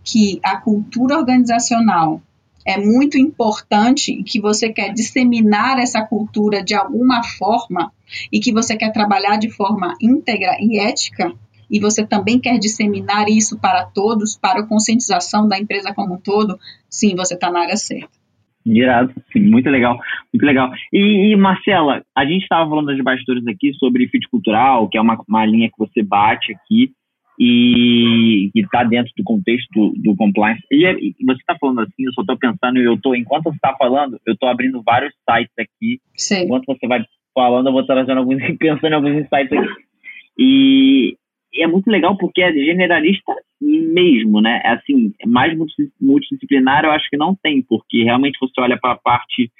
que 0.03 0.37
a 0.43 0.57
cultura 0.57 1.17
organizacional 1.17 2.21
é 2.65 2.77
muito 2.77 3.17
importante 3.17 4.11
e 4.11 4.21
que 4.21 4.41
você 4.41 4.67
quer 4.67 4.91
disseminar 4.91 5.79
essa 5.79 6.01
cultura 6.01 6.61
de 6.61 6.75
alguma 6.75 7.23
forma 7.23 7.89
e 8.33 8.41
que 8.41 8.51
você 8.51 8.75
quer 8.75 8.91
trabalhar 8.91 9.37
de 9.37 9.49
forma 9.49 9.95
íntegra 10.01 10.57
e 10.59 10.77
ética, 10.77 11.33
e 11.71 11.79
você 11.79 12.05
também 12.05 12.37
quer 12.37 12.57
disseminar 12.57 13.29
isso 13.29 13.57
para 13.57 13.85
todos, 13.85 14.35
para 14.35 14.59
a 14.59 14.67
conscientização 14.67 15.47
da 15.47 15.57
empresa 15.57 15.93
como 15.93 16.15
um 16.15 16.19
todo, 16.19 16.59
sim, 16.89 17.15
você 17.15 17.35
está 17.35 17.49
na 17.49 17.61
área 17.61 17.77
certa. 17.77 18.22
Irado, 18.65 19.13
muito 19.35 19.69
legal, 19.69 19.99
muito 20.33 20.45
legal. 20.45 20.71
E, 20.91 21.31
e 21.31 21.35
Marcela, 21.35 22.01
a 22.15 22.25
gente 22.25 22.43
estava 22.43 22.69
falando 22.69 22.95
de 22.95 23.03
bastidores 23.03 23.45
aqui 23.47 23.73
sobre 23.73 24.07
fit 24.07 24.27
cultural, 24.29 24.87
que 24.87 24.97
é 24.97 25.01
uma, 25.01 25.21
uma 25.27 25.45
linha 25.45 25.69
que 25.69 25.77
você 25.77 26.01
bate 26.01 26.53
aqui 26.53 26.91
e 27.39 28.49
que 28.53 28.61
está 28.61 28.83
dentro 28.83 29.11
do 29.17 29.23
contexto 29.23 29.67
do, 29.73 29.93
do 29.97 30.15
compliance. 30.15 30.61
E, 30.71 30.85
é, 30.85 30.93
e 30.93 31.15
você 31.25 31.39
está 31.39 31.57
falando 31.59 31.81
assim, 31.81 32.05
eu 32.05 32.13
só 32.13 32.21
estou 32.21 32.37
pensando, 32.37 32.79
eu 32.79 32.99
tô, 33.01 33.15
enquanto 33.15 33.45
você 33.45 33.55
está 33.55 33.75
falando, 33.75 34.19
eu 34.25 34.33
estou 34.33 34.47
abrindo 34.47 34.81
vários 34.83 35.13
sites 35.29 35.53
aqui. 35.57 35.99
Sim. 36.15 36.43
Enquanto 36.43 36.65
você 36.65 36.87
vai 36.87 37.03
falando, 37.33 37.67
eu 37.67 37.73
vou 37.73 37.85
trazendo 37.85 38.19
alguns, 38.19 38.41
pensando 38.57 38.91
em 38.91 38.95
alguns 38.95 39.15
insights 39.15 39.51
aqui. 39.51 39.83
E, 40.37 41.17
e 41.53 41.63
é 41.63 41.67
muito 41.67 41.89
legal 41.89 42.17
porque 42.17 42.41
é 42.41 42.51
generalista 42.53 43.33
mesmo, 43.79 44.41
né? 44.41 44.61
É 44.63 44.69
assim, 44.69 45.13
mais 45.25 45.53
multidisciplinar 45.99 46.85
eu 46.85 46.91
acho 46.91 47.09
que 47.09 47.17
não 47.17 47.35
tem, 47.35 47.61
porque 47.61 48.03
realmente 48.03 48.37
você 48.39 48.59
olha 48.59 48.77
para 48.79 48.93
a 48.93 48.97
parte 48.97 49.51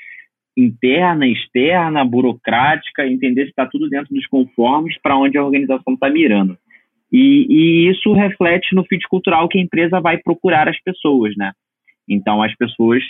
interna, 0.56 1.28
externa, 1.28 2.06
burocrática, 2.06 3.08
entender 3.08 3.44
se 3.44 3.50
está 3.50 3.66
tudo 3.66 3.90
dentro 3.90 4.14
dos 4.14 4.26
conformes 4.28 4.98
para 5.02 5.18
onde 5.18 5.38
a 5.38 5.44
organização 5.44 5.94
está 5.94 6.10
mirando. 6.10 6.58
E, 7.12 7.46
e, 7.48 7.92
isso 7.92 8.12
reflete 8.14 8.74
no 8.74 8.84
fit 8.86 9.08
cultural 9.08 9.48
que 9.48 9.60
a 9.60 9.62
empresa 9.62 10.00
vai 10.00 10.18
procurar 10.18 10.68
as 10.68 10.82
pessoas, 10.82 11.36
né? 11.38 11.52
Então, 12.10 12.42
as 12.42 12.56
pessoas, 12.56 13.04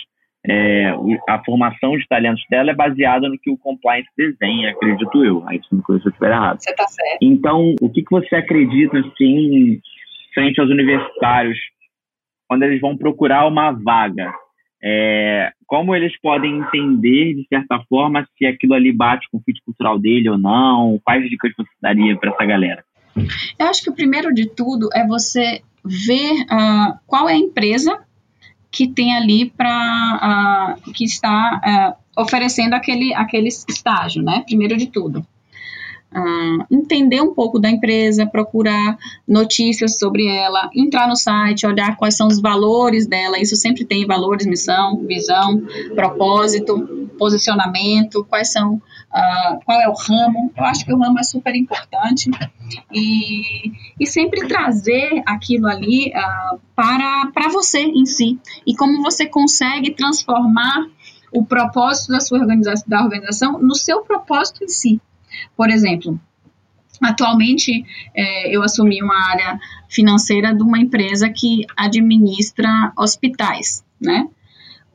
é, 0.46 0.94
a 1.26 1.42
formação 1.42 1.96
de 1.96 2.06
talentos 2.06 2.44
dela 2.50 2.70
é 2.70 2.74
baseada 2.74 3.28
no 3.28 3.38
que 3.38 3.50
o 3.50 3.56
compliance 3.56 4.08
desenha, 4.16 4.70
acredito 4.70 5.24
eu. 5.24 5.42
Aí, 5.46 5.58
se 5.66 5.74
me 5.74 5.82
eu 5.88 5.96
estiver 5.96 6.30
errado. 6.30 6.60
Você 6.60 6.70
está 6.70 6.86
certo. 6.86 7.18
Então, 7.22 7.74
o 7.80 7.88
que, 7.88 8.02
que 8.02 8.10
você 8.10 8.36
acredita, 8.36 8.98
assim, 8.98 9.80
frente 10.34 10.60
aos 10.60 10.70
universitários, 10.70 11.58
quando 12.48 12.64
eles 12.64 12.80
vão 12.80 12.96
procurar 12.96 13.46
uma 13.46 13.70
vaga? 13.70 14.32
É, 14.82 15.50
como 15.66 15.94
eles 15.94 16.12
podem 16.20 16.58
entender, 16.58 17.34
de 17.34 17.46
certa 17.48 17.80
forma, 17.88 18.28
se 18.36 18.44
aquilo 18.44 18.74
ali 18.74 18.92
bate 18.92 19.26
com 19.30 19.38
o 19.38 19.40
fit 19.40 19.58
cultural 19.64 19.98
dele 19.98 20.28
ou 20.28 20.36
não? 20.36 21.00
Quais 21.02 21.28
dicas 21.30 21.52
você 21.56 21.70
daria 21.80 22.16
para 22.18 22.30
essa 22.30 22.44
galera? 22.44 22.84
Eu 23.58 23.66
acho 23.66 23.82
que 23.82 23.90
o 23.90 23.94
primeiro 23.94 24.34
de 24.34 24.46
tudo 24.46 24.90
é 24.92 25.06
você 25.06 25.62
ver 25.84 26.32
uh, 26.42 26.98
qual 27.06 27.28
é 27.28 27.34
a 27.34 27.38
empresa 27.38 27.98
que 28.70 28.88
tem 28.88 29.16
ali 29.16 29.50
para 29.50 30.76
uh, 30.84 30.92
que 30.92 31.04
está 31.04 31.96
uh, 32.16 32.20
oferecendo 32.20 32.74
aquele, 32.74 33.14
aquele 33.14 33.48
estágio, 33.48 34.22
né? 34.22 34.42
Primeiro 34.44 34.76
de 34.76 34.88
tudo. 34.88 35.24
Entender 36.70 37.20
um 37.20 37.34
pouco 37.34 37.58
da 37.58 37.68
empresa, 37.68 38.26
procurar 38.26 38.96
notícias 39.26 39.98
sobre 39.98 40.26
ela, 40.26 40.70
entrar 40.74 41.08
no 41.08 41.16
site, 41.16 41.66
olhar 41.66 41.96
quais 41.96 42.16
são 42.16 42.28
os 42.28 42.40
valores 42.40 43.06
dela. 43.06 43.38
Isso 43.38 43.56
sempre 43.56 43.84
tem 43.84 44.06
valores, 44.06 44.46
missão, 44.46 45.04
visão, 45.06 45.62
propósito, 45.94 47.08
posicionamento, 47.18 48.24
quais 48.24 48.52
são, 48.52 48.74
uh, 48.74 49.60
qual 49.64 49.80
é 49.80 49.88
o 49.88 49.94
ramo. 49.94 50.52
Eu 50.56 50.64
acho 50.64 50.84
que 50.84 50.92
o 50.92 50.98
ramo 50.98 51.18
é 51.18 51.22
super 51.22 51.54
importante 51.54 52.30
e, 52.92 53.72
e 53.98 54.06
sempre 54.06 54.46
trazer 54.46 55.22
aquilo 55.26 55.66
ali 55.66 56.08
uh, 56.10 56.60
para, 56.74 57.30
para 57.32 57.48
você 57.48 57.80
em 57.80 58.06
si 58.06 58.38
e 58.66 58.74
como 58.74 59.02
você 59.02 59.26
consegue 59.26 59.90
transformar 59.92 60.86
o 61.32 61.44
propósito 61.44 62.12
da 62.12 62.20
sua 62.20 62.38
organização, 62.38 62.84
da 62.86 63.02
organização 63.02 63.58
no 63.58 63.74
seu 63.74 64.02
propósito 64.02 64.62
em 64.62 64.68
si. 64.68 65.00
Por 65.56 65.70
exemplo, 65.70 66.18
Atualmente, 67.02 67.84
é, 68.14 68.54
eu 68.54 68.62
assumi 68.62 69.02
uma 69.02 69.30
área 69.30 69.58
financeira 69.88 70.54
de 70.54 70.62
uma 70.62 70.78
empresa 70.78 71.28
que 71.28 71.66
administra 71.76 72.92
hospitais, 72.96 73.84
né? 74.00 74.28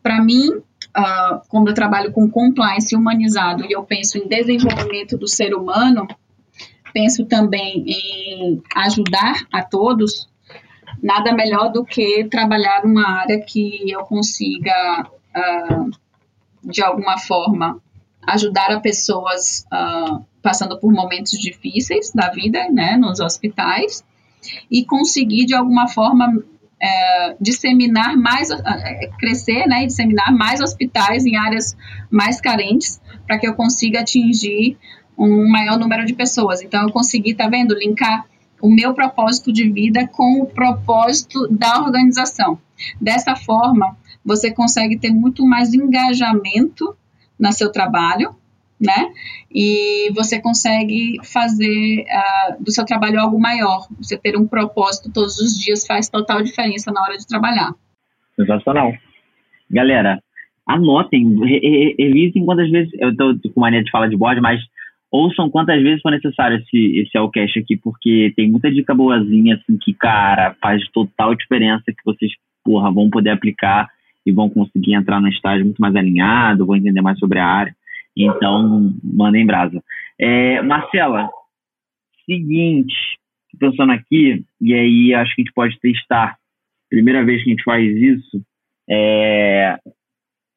Para 0.02 0.22
mim, 0.22 0.50
uh, 0.50 1.42
como 1.50 1.70
eu 1.70 1.74
trabalho 1.74 2.12
com 2.12 2.30
compliance 2.30 2.96
humanizado 2.96 3.66
e 3.66 3.74
eu 3.74 3.84
penso 3.84 4.18
em 4.18 4.28
desenvolvimento 4.28 5.18
do 5.18 5.28
ser 5.28 5.54
humano, 5.54 6.08
penso 6.94 7.26
também 7.26 7.84
em 7.86 8.62
ajudar 8.76 9.46
a 9.52 9.62
todos, 9.62 10.30
nada 11.04 11.34
melhor 11.34 11.72
do 11.72 11.84
que 11.84 12.24
trabalhar 12.26 12.84
numa 12.84 13.20
área 13.20 13.40
que 13.42 13.92
eu 13.92 14.02
consiga, 14.02 15.06
uh, 15.36 15.92
de 16.64 16.82
alguma 16.82 17.18
forma, 17.18 17.82
ajudar 18.26 18.72
a 18.72 18.80
pessoas 18.80 19.66
uh, 19.72 20.26
passando 20.42 20.80
por 20.80 20.92
momentos 20.92 21.32
difíceis 21.40 22.12
da 22.14 22.30
vida, 22.30 22.70
né, 22.70 22.96
nos 22.98 23.20
hospitais, 23.20 24.04
e 24.72 24.86
conseguir 24.86 25.46
de 25.46 25.54
alguma 25.54 25.88
forma 25.88 26.42
é, 26.82 27.36
disseminar 27.40 28.16
mais, 28.16 28.50
é, 28.50 29.10
crescer, 29.20 29.68
né, 29.68 29.84
e 29.84 29.88
disseminar 29.88 30.34
mais 30.34 30.62
hospitais 30.62 31.26
em 31.26 31.36
áreas 31.36 31.76
mais 32.10 32.40
carentes, 32.40 33.02
para 33.28 33.38
que 33.38 33.48
eu 33.48 33.54
consiga 33.54 34.00
atingir 34.00 34.78
um 35.18 35.50
maior 35.50 35.78
número 35.78 36.06
de 36.06 36.14
pessoas. 36.14 36.62
Então, 36.62 36.84
eu 36.84 36.92
consegui, 36.92 37.34
tá 37.34 37.50
vendo, 37.50 37.76
linkar 37.76 38.26
o 38.62 38.70
meu 38.70 38.94
propósito 38.94 39.52
de 39.52 39.70
vida 39.70 40.08
com 40.08 40.42
o 40.42 40.46
propósito 40.46 41.48
da 41.50 41.82
organização. 41.82 42.60
Dessa 43.00 43.36
forma, 43.36 43.98
você 44.24 44.52
consegue 44.52 44.98
ter 44.98 45.12
muito 45.12 45.46
mais 45.46 45.74
engajamento 45.74 46.96
no 47.38 47.52
seu 47.52 47.72
trabalho, 47.72 48.36
né? 48.80 49.12
E 49.54 50.12
você 50.14 50.42
consegue 50.42 51.18
fazer 51.24 52.06
uh, 52.06 52.64
do 52.64 52.72
seu 52.72 52.86
trabalho 52.86 53.20
algo 53.20 53.40
maior. 53.40 53.88
Você 53.98 54.18
ter 54.18 54.38
um 54.38 54.48
propósito 54.48 55.12
todos 55.14 55.38
os 55.40 55.60
dias 55.60 55.86
faz 55.86 56.10
total 56.10 56.42
diferença 56.42 56.92
na 56.92 57.02
hora 57.02 57.18
de 57.18 57.28
trabalhar. 57.28 57.72
Sensacional. 58.36 58.94
Galera, 59.70 60.20
anotem, 60.66 61.38
revisem 61.98 62.46
quantas 62.46 62.70
vezes. 62.72 62.92
Eu 63.00 63.10
estou 63.10 63.36
com 63.54 63.62
mania 63.62 63.84
de 63.84 63.92
falar 63.92 64.08
de 64.08 64.16
bode, 64.16 64.40
mas 64.40 64.62
ouçam 65.12 65.50
quantas 65.50 65.82
vezes 65.82 66.02
for 66.02 66.12
necessário 66.12 66.58
esse, 66.58 67.00
esse 67.00 67.18
Allcast 67.18 67.60
aqui, 67.60 67.76
porque 67.76 68.32
tem 68.36 68.50
muita 68.50 68.72
dica 68.72 68.94
boazinha, 68.94 69.56
assim, 69.56 69.78
que, 69.78 69.94
cara, 69.94 70.56
faz 70.62 70.88
total 70.92 71.36
diferença 71.36 71.84
que 71.88 72.06
vocês, 72.06 72.32
porra, 72.64 72.92
vão 72.92 73.10
poder 73.10 73.32
aplicar 73.32 73.90
e 74.26 74.32
vão 74.32 74.50
conseguir 74.50 74.94
entrar 74.94 75.20
no 75.20 75.28
estágio 75.28 75.66
muito 75.66 75.80
mais 75.80 75.96
alinhado, 75.96 76.66
vão 76.66 76.76
entender 76.76 77.02
mais 77.02 77.18
sobre 77.18 77.40
a 77.40 77.46
área. 77.46 77.76
Então, 78.26 78.94
mandem 79.04 79.46
brasa. 79.46 79.82
É, 80.20 80.62
Marcela, 80.62 81.30
seguinte, 82.26 82.94
pensando 83.58 83.94
aqui, 83.94 84.44
e 84.60 84.74
aí 84.74 85.14
acho 85.14 85.34
que 85.34 85.42
a 85.42 85.44
gente 85.46 85.54
pode 85.54 85.80
testar, 85.80 86.38
primeira 86.90 87.24
vez 87.24 87.42
que 87.42 87.50
a 87.50 87.54
gente 87.54 87.64
faz 87.64 87.86
isso, 87.86 88.42
é, 88.90 89.78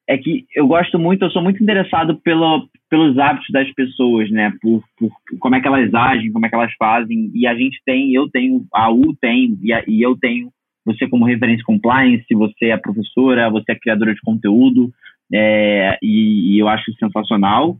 é 0.08 0.18
que 0.18 0.44
eu 0.54 0.66
gosto 0.66 0.98
muito, 0.98 1.24
eu 1.24 1.30
sou 1.30 1.42
muito 1.42 1.62
interessado 1.62 2.20
pelo, 2.22 2.68
pelos 2.90 3.16
hábitos 3.18 3.48
das 3.50 3.72
pessoas, 3.72 4.30
né? 4.30 4.52
Por, 4.60 4.82
por 4.98 5.10
como 5.38 5.54
é 5.54 5.60
que 5.60 5.66
elas 5.66 5.94
agem, 5.94 6.32
como 6.32 6.44
é 6.44 6.48
que 6.48 6.54
elas 6.54 6.72
fazem. 6.78 7.30
E 7.32 7.46
a 7.46 7.54
gente 7.54 7.80
tem, 7.84 8.12
eu 8.12 8.28
tenho, 8.28 8.66
a 8.74 8.90
U 8.90 9.14
tem, 9.20 9.56
e, 9.62 9.72
a, 9.72 9.84
e 9.86 10.02
eu 10.02 10.16
tenho 10.18 10.50
você 10.84 11.08
como 11.08 11.24
referência 11.24 11.64
compliance, 11.64 12.26
você 12.34 12.66
é 12.66 12.76
professora, 12.76 13.48
você 13.48 13.70
é 13.72 13.78
criadora 13.78 14.12
de 14.12 14.20
conteúdo, 14.20 14.92
é, 15.32 15.98
e, 16.02 16.54
e, 16.54 16.58
eu 16.58 16.68
acho 16.68 16.92
sensacional. 16.94 17.76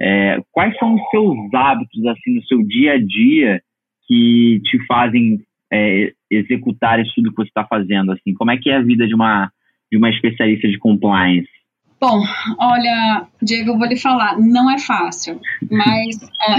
É, 0.00 0.38
quais 0.50 0.76
são 0.78 0.94
os 0.94 1.10
seus 1.10 1.36
hábitos, 1.54 2.04
assim, 2.06 2.34
no 2.34 2.42
seu 2.44 2.62
dia 2.62 2.94
a 2.94 2.98
dia 2.98 3.60
que 4.06 4.60
te 4.64 4.78
fazem 4.86 5.38
é, 5.72 6.12
executar 6.30 7.00
isso 7.00 7.12
tudo 7.14 7.30
que 7.30 7.36
você 7.36 7.48
está 7.48 7.64
fazendo, 7.64 8.12
assim? 8.12 8.34
Como 8.34 8.50
é 8.50 8.56
que 8.56 8.70
é 8.70 8.76
a 8.76 8.82
vida 8.82 9.06
de 9.06 9.14
uma, 9.14 9.50
de 9.90 9.98
uma 9.98 10.10
especialista 10.10 10.68
de 10.68 10.78
compliance? 10.78 11.48
Bom, 12.00 12.24
olha, 12.58 13.26
Diego, 13.42 13.72
eu 13.72 13.78
vou 13.78 13.86
lhe 13.86 13.96
falar, 13.96 14.38
não 14.38 14.70
é 14.70 14.78
fácil, 14.78 15.38
mas, 15.70 16.16
é, 16.48 16.56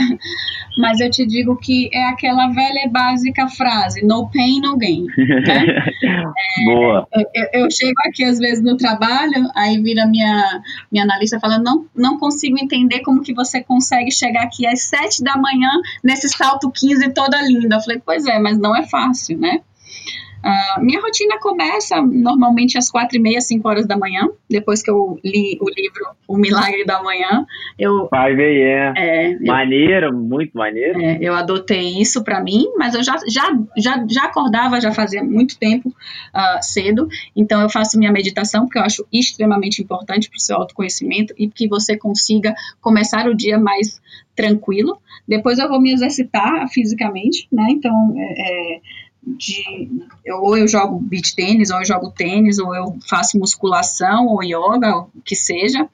mas 0.78 1.00
eu 1.00 1.10
te 1.10 1.26
digo 1.26 1.58
que 1.58 1.90
é 1.92 2.10
aquela 2.10 2.50
velha 2.50 2.86
e 2.86 2.88
básica 2.88 3.48
frase, 3.48 4.06
no 4.06 4.30
pain, 4.30 4.62
no 4.62 4.78
gain. 4.78 5.06
Né? 5.18 5.82
É, 6.04 6.66
Boa. 6.66 7.08
Eu, 7.14 7.48
eu, 7.54 7.72
chego 7.72 7.94
aqui 8.06 8.24
às 8.24 8.40
vezes 8.40 8.64
no 8.64 8.76
trabalho, 8.76 9.50
aí 9.56 9.82
vira 9.82 10.06
minha, 10.06 10.62
minha 10.92 11.04
analista 11.04 11.40
falando, 11.40 11.64
não, 11.64 11.86
não 11.96 12.18
consigo 12.18 12.58
entender 12.62 13.02
como 13.02 13.22
que 13.22 13.34
você 13.34 13.62
consegue 13.62 14.12
chegar 14.12 14.44
aqui 14.44 14.66
às 14.66 14.82
sete 14.84 15.24
da 15.24 15.38
manhã 15.38 15.70
nesse 16.04 16.28
salto 16.30 16.72
15 16.72 17.14
toda 17.14 17.42
linda. 17.42 17.76
Eu 17.76 17.82
falei, 17.82 18.02
pois 18.04 18.26
é, 18.26 18.40
mas 18.40 18.58
não 18.58 18.76
é 18.76 18.84
fácil, 18.88 19.38
né? 19.38 19.62
Uh, 20.44 20.84
minha 20.84 21.00
rotina 21.00 21.40
começa 21.40 22.02
normalmente 22.02 22.78
às 22.78 22.90
quatro 22.90 23.18
e 23.18 23.22
meia, 23.22 23.40
cinco 23.42 23.68
horas 23.68 23.86
da 23.86 23.96
manhã, 23.96 24.28
depois 24.50 24.82
que 24.82 24.90
eu 24.90 25.20
li 25.24 25.58
o 25.62 25.70
livro 25.70 26.06
O 26.28 26.38
Milagre 26.38 26.84
da 26.84 27.02
Manhã. 27.04 27.46
Eu, 27.78 28.10
Five 28.10 28.42
a.m. 28.42 29.00
É, 29.00 29.40
maneiro, 29.40 30.08
eu, 30.08 30.14
muito 30.14 30.58
maneiro. 30.58 31.00
É, 31.00 31.20
eu 31.22 31.34
adotei 31.36 32.02
isso 32.02 32.24
para 32.24 32.42
mim, 32.42 32.72
mas 32.76 32.96
eu 32.96 33.04
já, 33.04 33.18
já, 33.28 33.56
já, 33.78 34.06
já 34.10 34.24
acordava, 34.24 34.82
já 34.82 34.92
fazia 34.92 35.24
muito 35.24 35.60
tempo 35.60 35.90
uh, 35.90 36.62
cedo, 36.62 37.08
então 37.36 37.62
eu 37.62 37.70
faço 37.70 38.00
minha 38.00 38.12
meditação, 38.12 38.66
porque 38.66 38.80
eu 38.80 38.84
acho 38.84 39.06
extremamente 39.14 39.82
importante 39.82 40.30
para 40.30 40.38
o 40.38 40.42
seu 40.42 40.58
autoconhecimento 40.58 41.34
e 41.38 41.48
que 41.48 41.68
você 41.68 41.96
consiga 41.96 42.56
começar 42.82 43.28
o 43.28 43.36
dia 43.36 43.60
mais 43.60 44.02
tranquilo. 44.36 44.98
Depois 45.28 45.60
eu 45.60 45.70
vou 45.70 45.80
me 45.80 45.94
exercitar 45.94 46.68
fisicamente, 46.70 47.48
né? 47.52 47.68
Então, 47.70 48.14
é, 48.18 48.76
é 48.78 48.82
de 49.26 49.90
ou 50.28 50.58
eu 50.58 50.68
jogo 50.68 51.00
beach 51.00 51.36
tênis, 51.36 51.70
ou 51.70 51.80
eu 51.80 51.86
jogo 51.86 52.12
tênis, 52.12 52.60
ou 52.60 52.76
eu 52.76 52.98
faço 53.08 53.38
musculação, 53.38 54.28
ou 54.28 54.44
yoga, 54.44 54.98
o 54.98 55.22
que 55.24 55.36
seja. 55.36 55.88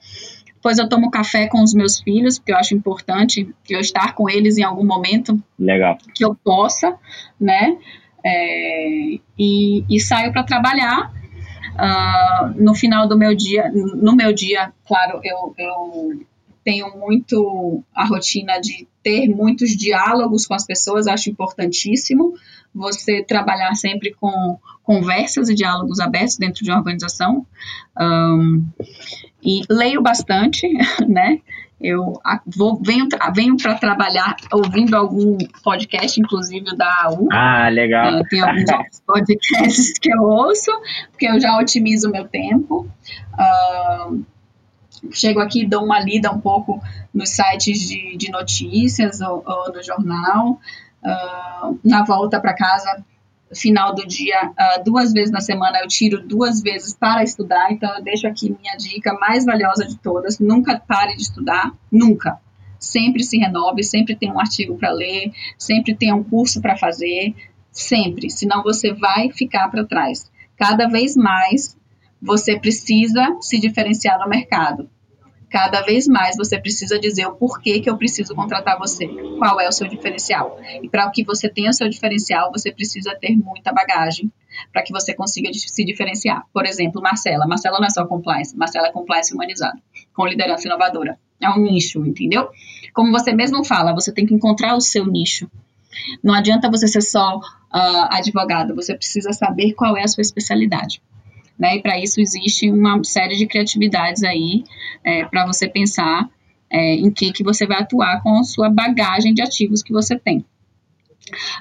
Depois 0.53 0.77
eu 0.79 0.89
tomo 0.89 1.11
café 1.11 1.47
com 1.47 1.61
os 1.61 1.73
meus 1.73 1.99
filhos, 1.99 2.39
porque 2.39 2.51
eu 2.51 2.57
acho 2.57 2.73
importante 2.73 3.53
eu 3.69 3.79
estar 3.79 4.13
com 4.13 4.29
eles 4.29 4.57
em 4.57 4.63
algum 4.63 4.85
momento 4.85 5.41
Legal. 5.57 5.97
que 6.13 6.25
eu 6.25 6.35
possa, 6.35 6.95
né? 7.39 7.77
É, 8.25 9.19
e, 9.37 9.85
e, 9.89 9.99
saio 9.99 10.31
para 10.31 10.43
trabalhar. 10.43 11.13
Uh, 11.75 12.61
no 12.61 12.73
final 12.73 13.07
do 13.07 13.15
meu 13.15 13.35
dia, 13.35 13.71
no 13.71 14.15
meu 14.15 14.33
dia, 14.33 14.73
claro, 14.87 15.21
eu, 15.23 15.53
eu 15.59 16.25
tenho 16.67 16.97
muito 16.97 17.81
a 17.95 18.03
rotina 18.03 18.59
de 18.59 18.85
ter 19.01 19.29
muitos 19.29 19.69
diálogos 19.69 20.45
com 20.45 20.53
as 20.53 20.65
pessoas, 20.65 21.07
acho 21.07 21.29
importantíssimo 21.29 22.33
você 22.75 23.23
trabalhar 23.23 23.73
sempre 23.75 24.13
com 24.13 24.59
conversas 24.83 25.47
e 25.47 25.55
diálogos 25.55 26.01
abertos 26.01 26.35
dentro 26.35 26.65
de 26.65 26.69
uma 26.69 26.79
organização. 26.79 27.47
Um, 27.97 28.67
e 29.41 29.61
leio 29.69 30.01
bastante, 30.01 30.67
né? 31.07 31.39
Eu 31.79 32.19
vou, 32.45 32.81
venho, 32.83 33.07
venho 33.33 33.55
para 33.55 33.75
trabalhar 33.75 34.35
ouvindo 34.51 34.93
algum 34.93 35.37
podcast, 35.63 36.19
inclusive 36.19 36.75
da 36.75 37.03
AU. 37.05 37.29
Ah, 37.31 37.69
legal. 37.69 38.19
Uh, 38.19 38.23
tem 38.27 38.41
alguns 38.41 38.99
podcasts 39.05 39.97
que 39.99 40.11
eu 40.11 40.21
ouço, 40.21 40.71
porque 41.11 41.29
eu 41.29 41.39
já 41.39 41.57
otimizo 41.57 42.09
o 42.09 42.11
meu 42.11 42.27
tempo. 42.27 42.85
Chego 45.11 45.39
aqui 45.39 45.65
dou 45.65 45.83
uma 45.83 45.99
lida 45.99 46.31
um 46.31 46.39
pouco 46.39 46.81
nos 47.13 47.29
sites 47.29 47.79
de, 47.87 48.17
de 48.17 48.31
notícias 48.31 49.21
ou, 49.21 49.43
ou 49.45 49.73
no 49.73 49.83
jornal. 49.83 50.59
Uh, 51.03 51.79
na 51.83 52.03
volta 52.03 52.39
para 52.39 52.55
casa, 52.55 53.05
final 53.53 53.93
do 53.93 54.05
dia, 54.05 54.51
uh, 54.51 54.83
duas 54.83 55.13
vezes 55.13 55.31
na 55.31 55.39
semana, 55.39 55.79
eu 55.79 55.87
tiro 55.87 56.21
duas 56.21 56.61
vezes 56.61 56.93
para 56.93 57.23
estudar. 57.23 57.71
Então, 57.71 57.95
eu 57.95 58.03
deixo 58.03 58.27
aqui 58.27 58.49
minha 58.49 58.75
dica 58.75 59.13
mais 59.13 59.45
valiosa 59.45 59.85
de 59.85 59.97
todas: 59.97 60.39
nunca 60.39 60.79
pare 60.79 61.15
de 61.15 61.21
estudar, 61.21 61.71
nunca. 61.91 62.39
Sempre 62.79 63.23
se 63.23 63.37
renove, 63.37 63.83
sempre 63.83 64.15
tem 64.15 64.31
um 64.31 64.39
artigo 64.39 64.77
para 64.77 64.91
ler, 64.91 65.31
sempre 65.57 65.95
tem 65.95 66.13
um 66.13 66.23
curso 66.23 66.61
para 66.61 66.77
fazer, 66.77 67.33
sempre. 67.71 68.29
Senão 68.29 68.61
você 68.63 68.93
vai 68.93 69.31
ficar 69.31 69.69
para 69.69 69.85
trás. 69.85 70.29
Cada 70.55 70.87
vez 70.87 71.15
mais 71.15 71.76
você 72.21 72.59
precisa 72.59 73.37
se 73.41 73.59
diferenciar 73.59 74.19
no 74.19 74.27
mercado. 74.27 74.89
Cada 75.49 75.81
vez 75.81 76.07
mais 76.07 76.35
você 76.35 76.59
precisa 76.59 76.99
dizer 76.99 77.25
o 77.25 77.35
porquê 77.35 77.79
que 77.79 77.89
eu 77.89 77.97
preciso 77.97 78.35
contratar 78.35 78.77
você, 78.77 79.07
qual 79.37 79.61
é 79.61 79.67
o 79.67 79.71
seu 79.71 79.87
diferencial. 79.87 80.59
E 80.83 80.89
para 80.89 81.09
que 81.09 81.23
você 81.23 81.47
tenha 81.47 81.69
o 81.69 81.73
seu 81.73 81.87
diferencial, 81.87 82.51
você 82.51 82.71
precisa 82.71 83.15
ter 83.15 83.35
muita 83.37 83.71
bagagem 83.71 84.29
para 84.73 84.83
que 84.83 84.91
você 84.91 85.13
consiga 85.13 85.49
se 85.53 85.85
diferenciar. 85.85 86.43
Por 86.53 86.65
exemplo, 86.65 87.01
Marcela. 87.01 87.47
Marcela 87.47 87.79
não 87.79 87.87
é 87.87 87.89
só 87.89 88.05
compliance, 88.05 88.57
Marcela 88.57 88.87
é 88.87 88.91
compliance 88.91 89.33
humanizado, 89.33 89.79
com 90.13 90.25
liderança 90.25 90.67
inovadora. 90.67 91.17
É 91.41 91.49
um 91.49 91.61
nicho, 91.61 92.05
entendeu? 92.05 92.49
Como 92.93 93.11
você 93.11 93.31
mesmo 93.31 93.63
fala, 93.63 93.93
você 93.93 94.11
tem 94.11 94.25
que 94.25 94.33
encontrar 94.33 94.75
o 94.75 94.81
seu 94.81 95.05
nicho. 95.05 95.49
Não 96.21 96.33
adianta 96.33 96.69
você 96.69 96.87
ser 96.87 97.01
só 97.01 97.37
uh, 97.37 98.07
advogado, 98.09 98.75
você 98.75 98.95
precisa 98.95 99.31
saber 99.31 99.73
qual 99.73 99.95
é 99.95 100.03
a 100.03 100.07
sua 100.07 100.21
especialidade. 100.21 101.01
Né? 101.57 101.77
E 101.77 101.81
para 101.81 101.99
isso 101.99 102.21
existe 102.21 102.69
uma 102.69 103.03
série 103.03 103.35
de 103.35 103.47
criatividades 103.47 104.23
aí 104.23 104.63
é, 105.03 105.25
para 105.25 105.45
você 105.45 105.67
pensar 105.67 106.29
é, 106.69 106.95
em 106.95 107.09
que, 107.09 107.31
que 107.31 107.43
você 107.43 107.65
vai 107.65 107.79
atuar 107.79 108.21
com 108.21 108.37
a 108.37 108.43
sua 108.43 108.69
bagagem 108.69 109.33
de 109.33 109.41
ativos 109.41 109.81
que 109.81 109.91
você 109.91 110.17
tem. 110.17 110.45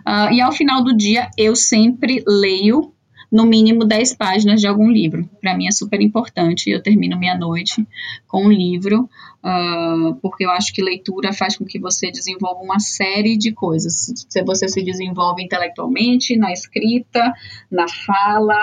Uh, 0.06 0.32
e 0.32 0.40
ao 0.40 0.52
final 0.52 0.82
do 0.82 0.96
dia, 0.96 1.28
eu 1.37 1.56
sempre 1.56 2.22
leio 2.26 2.92
no 3.30 3.44
mínimo 3.44 3.85
10 3.85 4.14
páginas 4.14 4.61
de 4.61 4.68
algum 4.68 4.88
livro. 4.88 5.28
Para 5.40 5.56
mim 5.56 5.66
é 5.66 5.72
super 5.72 6.00
importante. 6.00 6.70
Eu 6.70 6.82
termino 6.82 7.18
minha 7.18 7.37
noite 7.37 7.87
com 8.28 8.44
um 8.44 8.50
livro, 8.50 9.09
uh, 9.42 10.14
porque 10.22 10.44
eu 10.44 10.50
acho 10.50 10.72
que 10.72 10.82
leitura 10.82 11.32
faz 11.32 11.56
com 11.56 11.64
que 11.64 11.78
você 11.78 12.11
desenvolva 12.11 12.62
uma 12.62 12.78
série 12.78 13.37
de 13.37 13.52
coisas. 13.52 14.26
Você 14.44 14.68
se 14.68 14.82
desenvolve 14.82 15.42
intelectualmente, 15.42 16.37
na 16.37 16.52
escrita, 16.52 17.32
na 17.70 17.88
fala, 17.88 18.62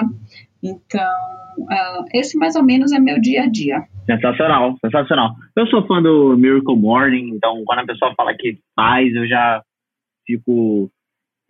então, 0.63 1.19
uh, 1.59 2.05
esse 2.13 2.37
mais 2.37 2.55
ou 2.55 2.63
menos 2.63 2.91
é 2.91 2.99
meu 2.99 3.19
dia 3.19 3.43
a 3.43 3.47
dia. 3.47 3.83
Sensacional, 4.05 4.77
sensacional. 4.83 5.35
Eu 5.55 5.67
sou 5.67 5.85
fã 5.85 6.01
do 6.01 6.37
Miracle 6.37 6.75
Morning, 6.75 7.29
então 7.35 7.63
quando 7.65 7.79
a 7.79 7.85
pessoa 7.85 8.13
fala 8.15 8.33
que 8.33 8.57
faz, 8.75 9.13
eu 9.13 9.27
já 9.27 9.61
fico 10.25 10.89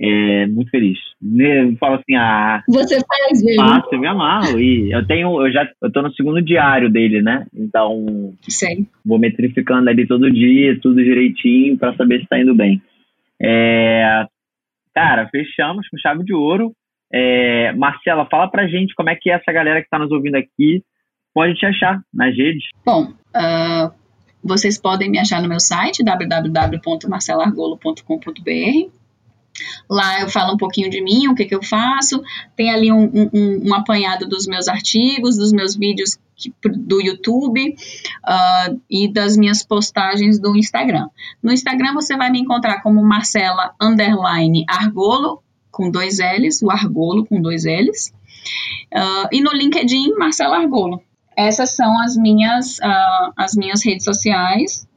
é, 0.01 0.47
muito 0.47 0.69
feliz. 0.69 0.97
Eu 1.21 1.77
falo 1.77 1.95
assim, 1.95 2.15
ah. 2.15 2.63
Você 2.67 2.99
faz 3.05 3.43
mesmo? 3.43 3.67
Faço, 3.67 3.89
eu 3.93 3.99
me 3.99 4.07
amarro. 4.07 4.59
E 4.59 4.91
eu 4.91 5.05
tenho, 5.05 5.45
eu 5.45 5.51
já 5.51 5.69
eu 5.81 5.91
tô 5.91 6.01
no 6.01 6.13
segundo 6.13 6.41
diário 6.41 6.89
dele, 6.89 7.21
né? 7.21 7.45
Então. 7.53 8.33
Sei. 8.41 8.87
Vou 9.05 9.19
metrificando 9.19 9.89
ali 9.89 10.07
todo 10.07 10.31
dia, 10.31 10.79
tudo 10.81 11.03
direitinho, 11.03 11.77
para 11.77 11.95
saber 11.95 12.21
se 12.21 12.27
tá 12.27 12.39
indo 12.39 12.53
bem. 12.53 12.81
É, 13.41 14.25
cara, 14.93 15.27
fechamos 15.29 15.87
com 15.87 15.97
chave 15.97 16.23
de 16.23 16.33
ouro. 16.33 16.73
É, 17.13 17.71
Marcela, 17.73 18.27
fala 18.29 18.49
pra 18.49 18.67
gente 18.67 18.95
como 18.95 19.09
é 19.09 19.15
que 19.15 19.29
essa 19.29 19.51
galera 19.51 19.79
que 19.79 19.85
está 19.85 19.99
nos 19.99 20.11
ouvindo 20.11 20.35
aqui 20.35 20.83
pode 21.33 21.55
te 21.55 21.65
achar 21.65 22.01
nas 22.13 22.35
redes. 22.35 22.65
Bom, 22.85 23.13
uh, 23.35 23.91
vocês 24.43 24.77
podem 24.79 25.09
me 25.09 25.17
achar 25.19 25.41
no 25.41 25.47
meu 25.47 25.59
site 25.59 26.03
www.marcelargolo.com.br. 26.03 28.91
Lá 29.87 30.21
eu 30.21 30.29
falo 30.29 30.55
um 30.55 30.57
pouquinho 30.57 30.89
de 30.89 30.99
mim, 31.01 31.27
o 31.27 31.35
que, 31.35 31.45
que 31.45 31.53
eu 31.53 31.61
faço. 31.61 32.23
Tem 32.55 32.71
ali 32.71 32.91
um, 32.91 33.03
um, 33.03 33.69
um 33.69 33.75
apanhado 33.75 34.27
dos 34.27 34.47
meus 34.47 34.67
artigos, 34.67 35.37
dos 35.37 35.53
meus 35.53 35.75
vídeos 35.75 36.17
do 36.63 36.99
YouTube 36.99 37.69
uh, 37.69 38.81
e 38.89 39.07
das 39.07 39.37
minhas 39.37 39.63
postagens 39.63 40.39
do 40.39 40.57
Instagram. 40.57 41.07
No 41.41 41.51
Instagram 41.51 41.93
você 41.93 42.17
vai 42.17 42.31
me 42.31 42.39
encontrar 42.39 42.81
como 42.81 43.03
Marcela 43.03 43.75
Argolo 44.67 45.43
com 45.73 45.89
dois 45.89 46.19
L's, 46.19 46.61
o 46.61 46.71
Argolo 46.71 47.25
com 47.25 47.41
dois 47.41 47.65
L's. 47.65 48.13
Uh, 48.93 49.27
e 49.31 49.41
no 49.41 49.51
LinkedIn, 49.51 50.13
Marcela 50.17 50.57
Argolo. 50.57 51.01
Essas 51.35 51.75
são 51.75 51.99
as 52.01 52.15
minhas, 52.15 52.77
uh, 52.77 53.33
as 53.35 53.55
minhas 53.55 53.83
redes 53.83 54.05
sociais. 54.05 54.87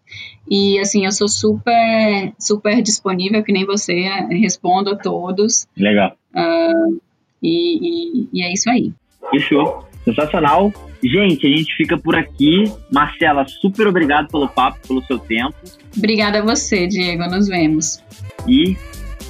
E 0.49 0.79
assim, 0.79 1.07
eu 1.07 1.11
sou 1.11 1.27
super, 1.27 2.33
super 2.39 2.81
disponível, 2.83 3.43
que 3.43 3.53
nem 3.53 3.65
você, 3.65 4.03
respondo 4.31 4.91
a 4.91 4.97
todos. 4.97 5.67
Legal. 5.77 6.17
Uh, 6.35 7.01
e, 7.43 8.23
e, 8.23 8.29
e 8.33 8.43
é 8.43 8.53
isso 8.53 8.71
aí. 8.71 8.93
Fechou. 9.31 9.85
Sensacional. 10.05 10.73
Gente, 11.03 11.47
a 11.47 11.51
gente 11.51 11.75
fica 11.75 11.99
por 11.99 12.15
aqui. 12.15 12.65
Marcela, 12.93 13.45
super 13.47 13.89
obrigado 13.89 14.29
pelo 14.29 14.49
papo, 14.49 14.79
pelo 14.87 15.03
seu 15.05 15.19
tempo. 15.19 15.57
Obrigada 15.97 16.39
a 16.39 16.43
você, 16.43 16.87
Diego. 16.87 17.29
Nos 17.29 17.49
vemos. 17.49 18.03
E 18.47 18.77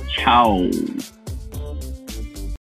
tchau. 0.09 0.69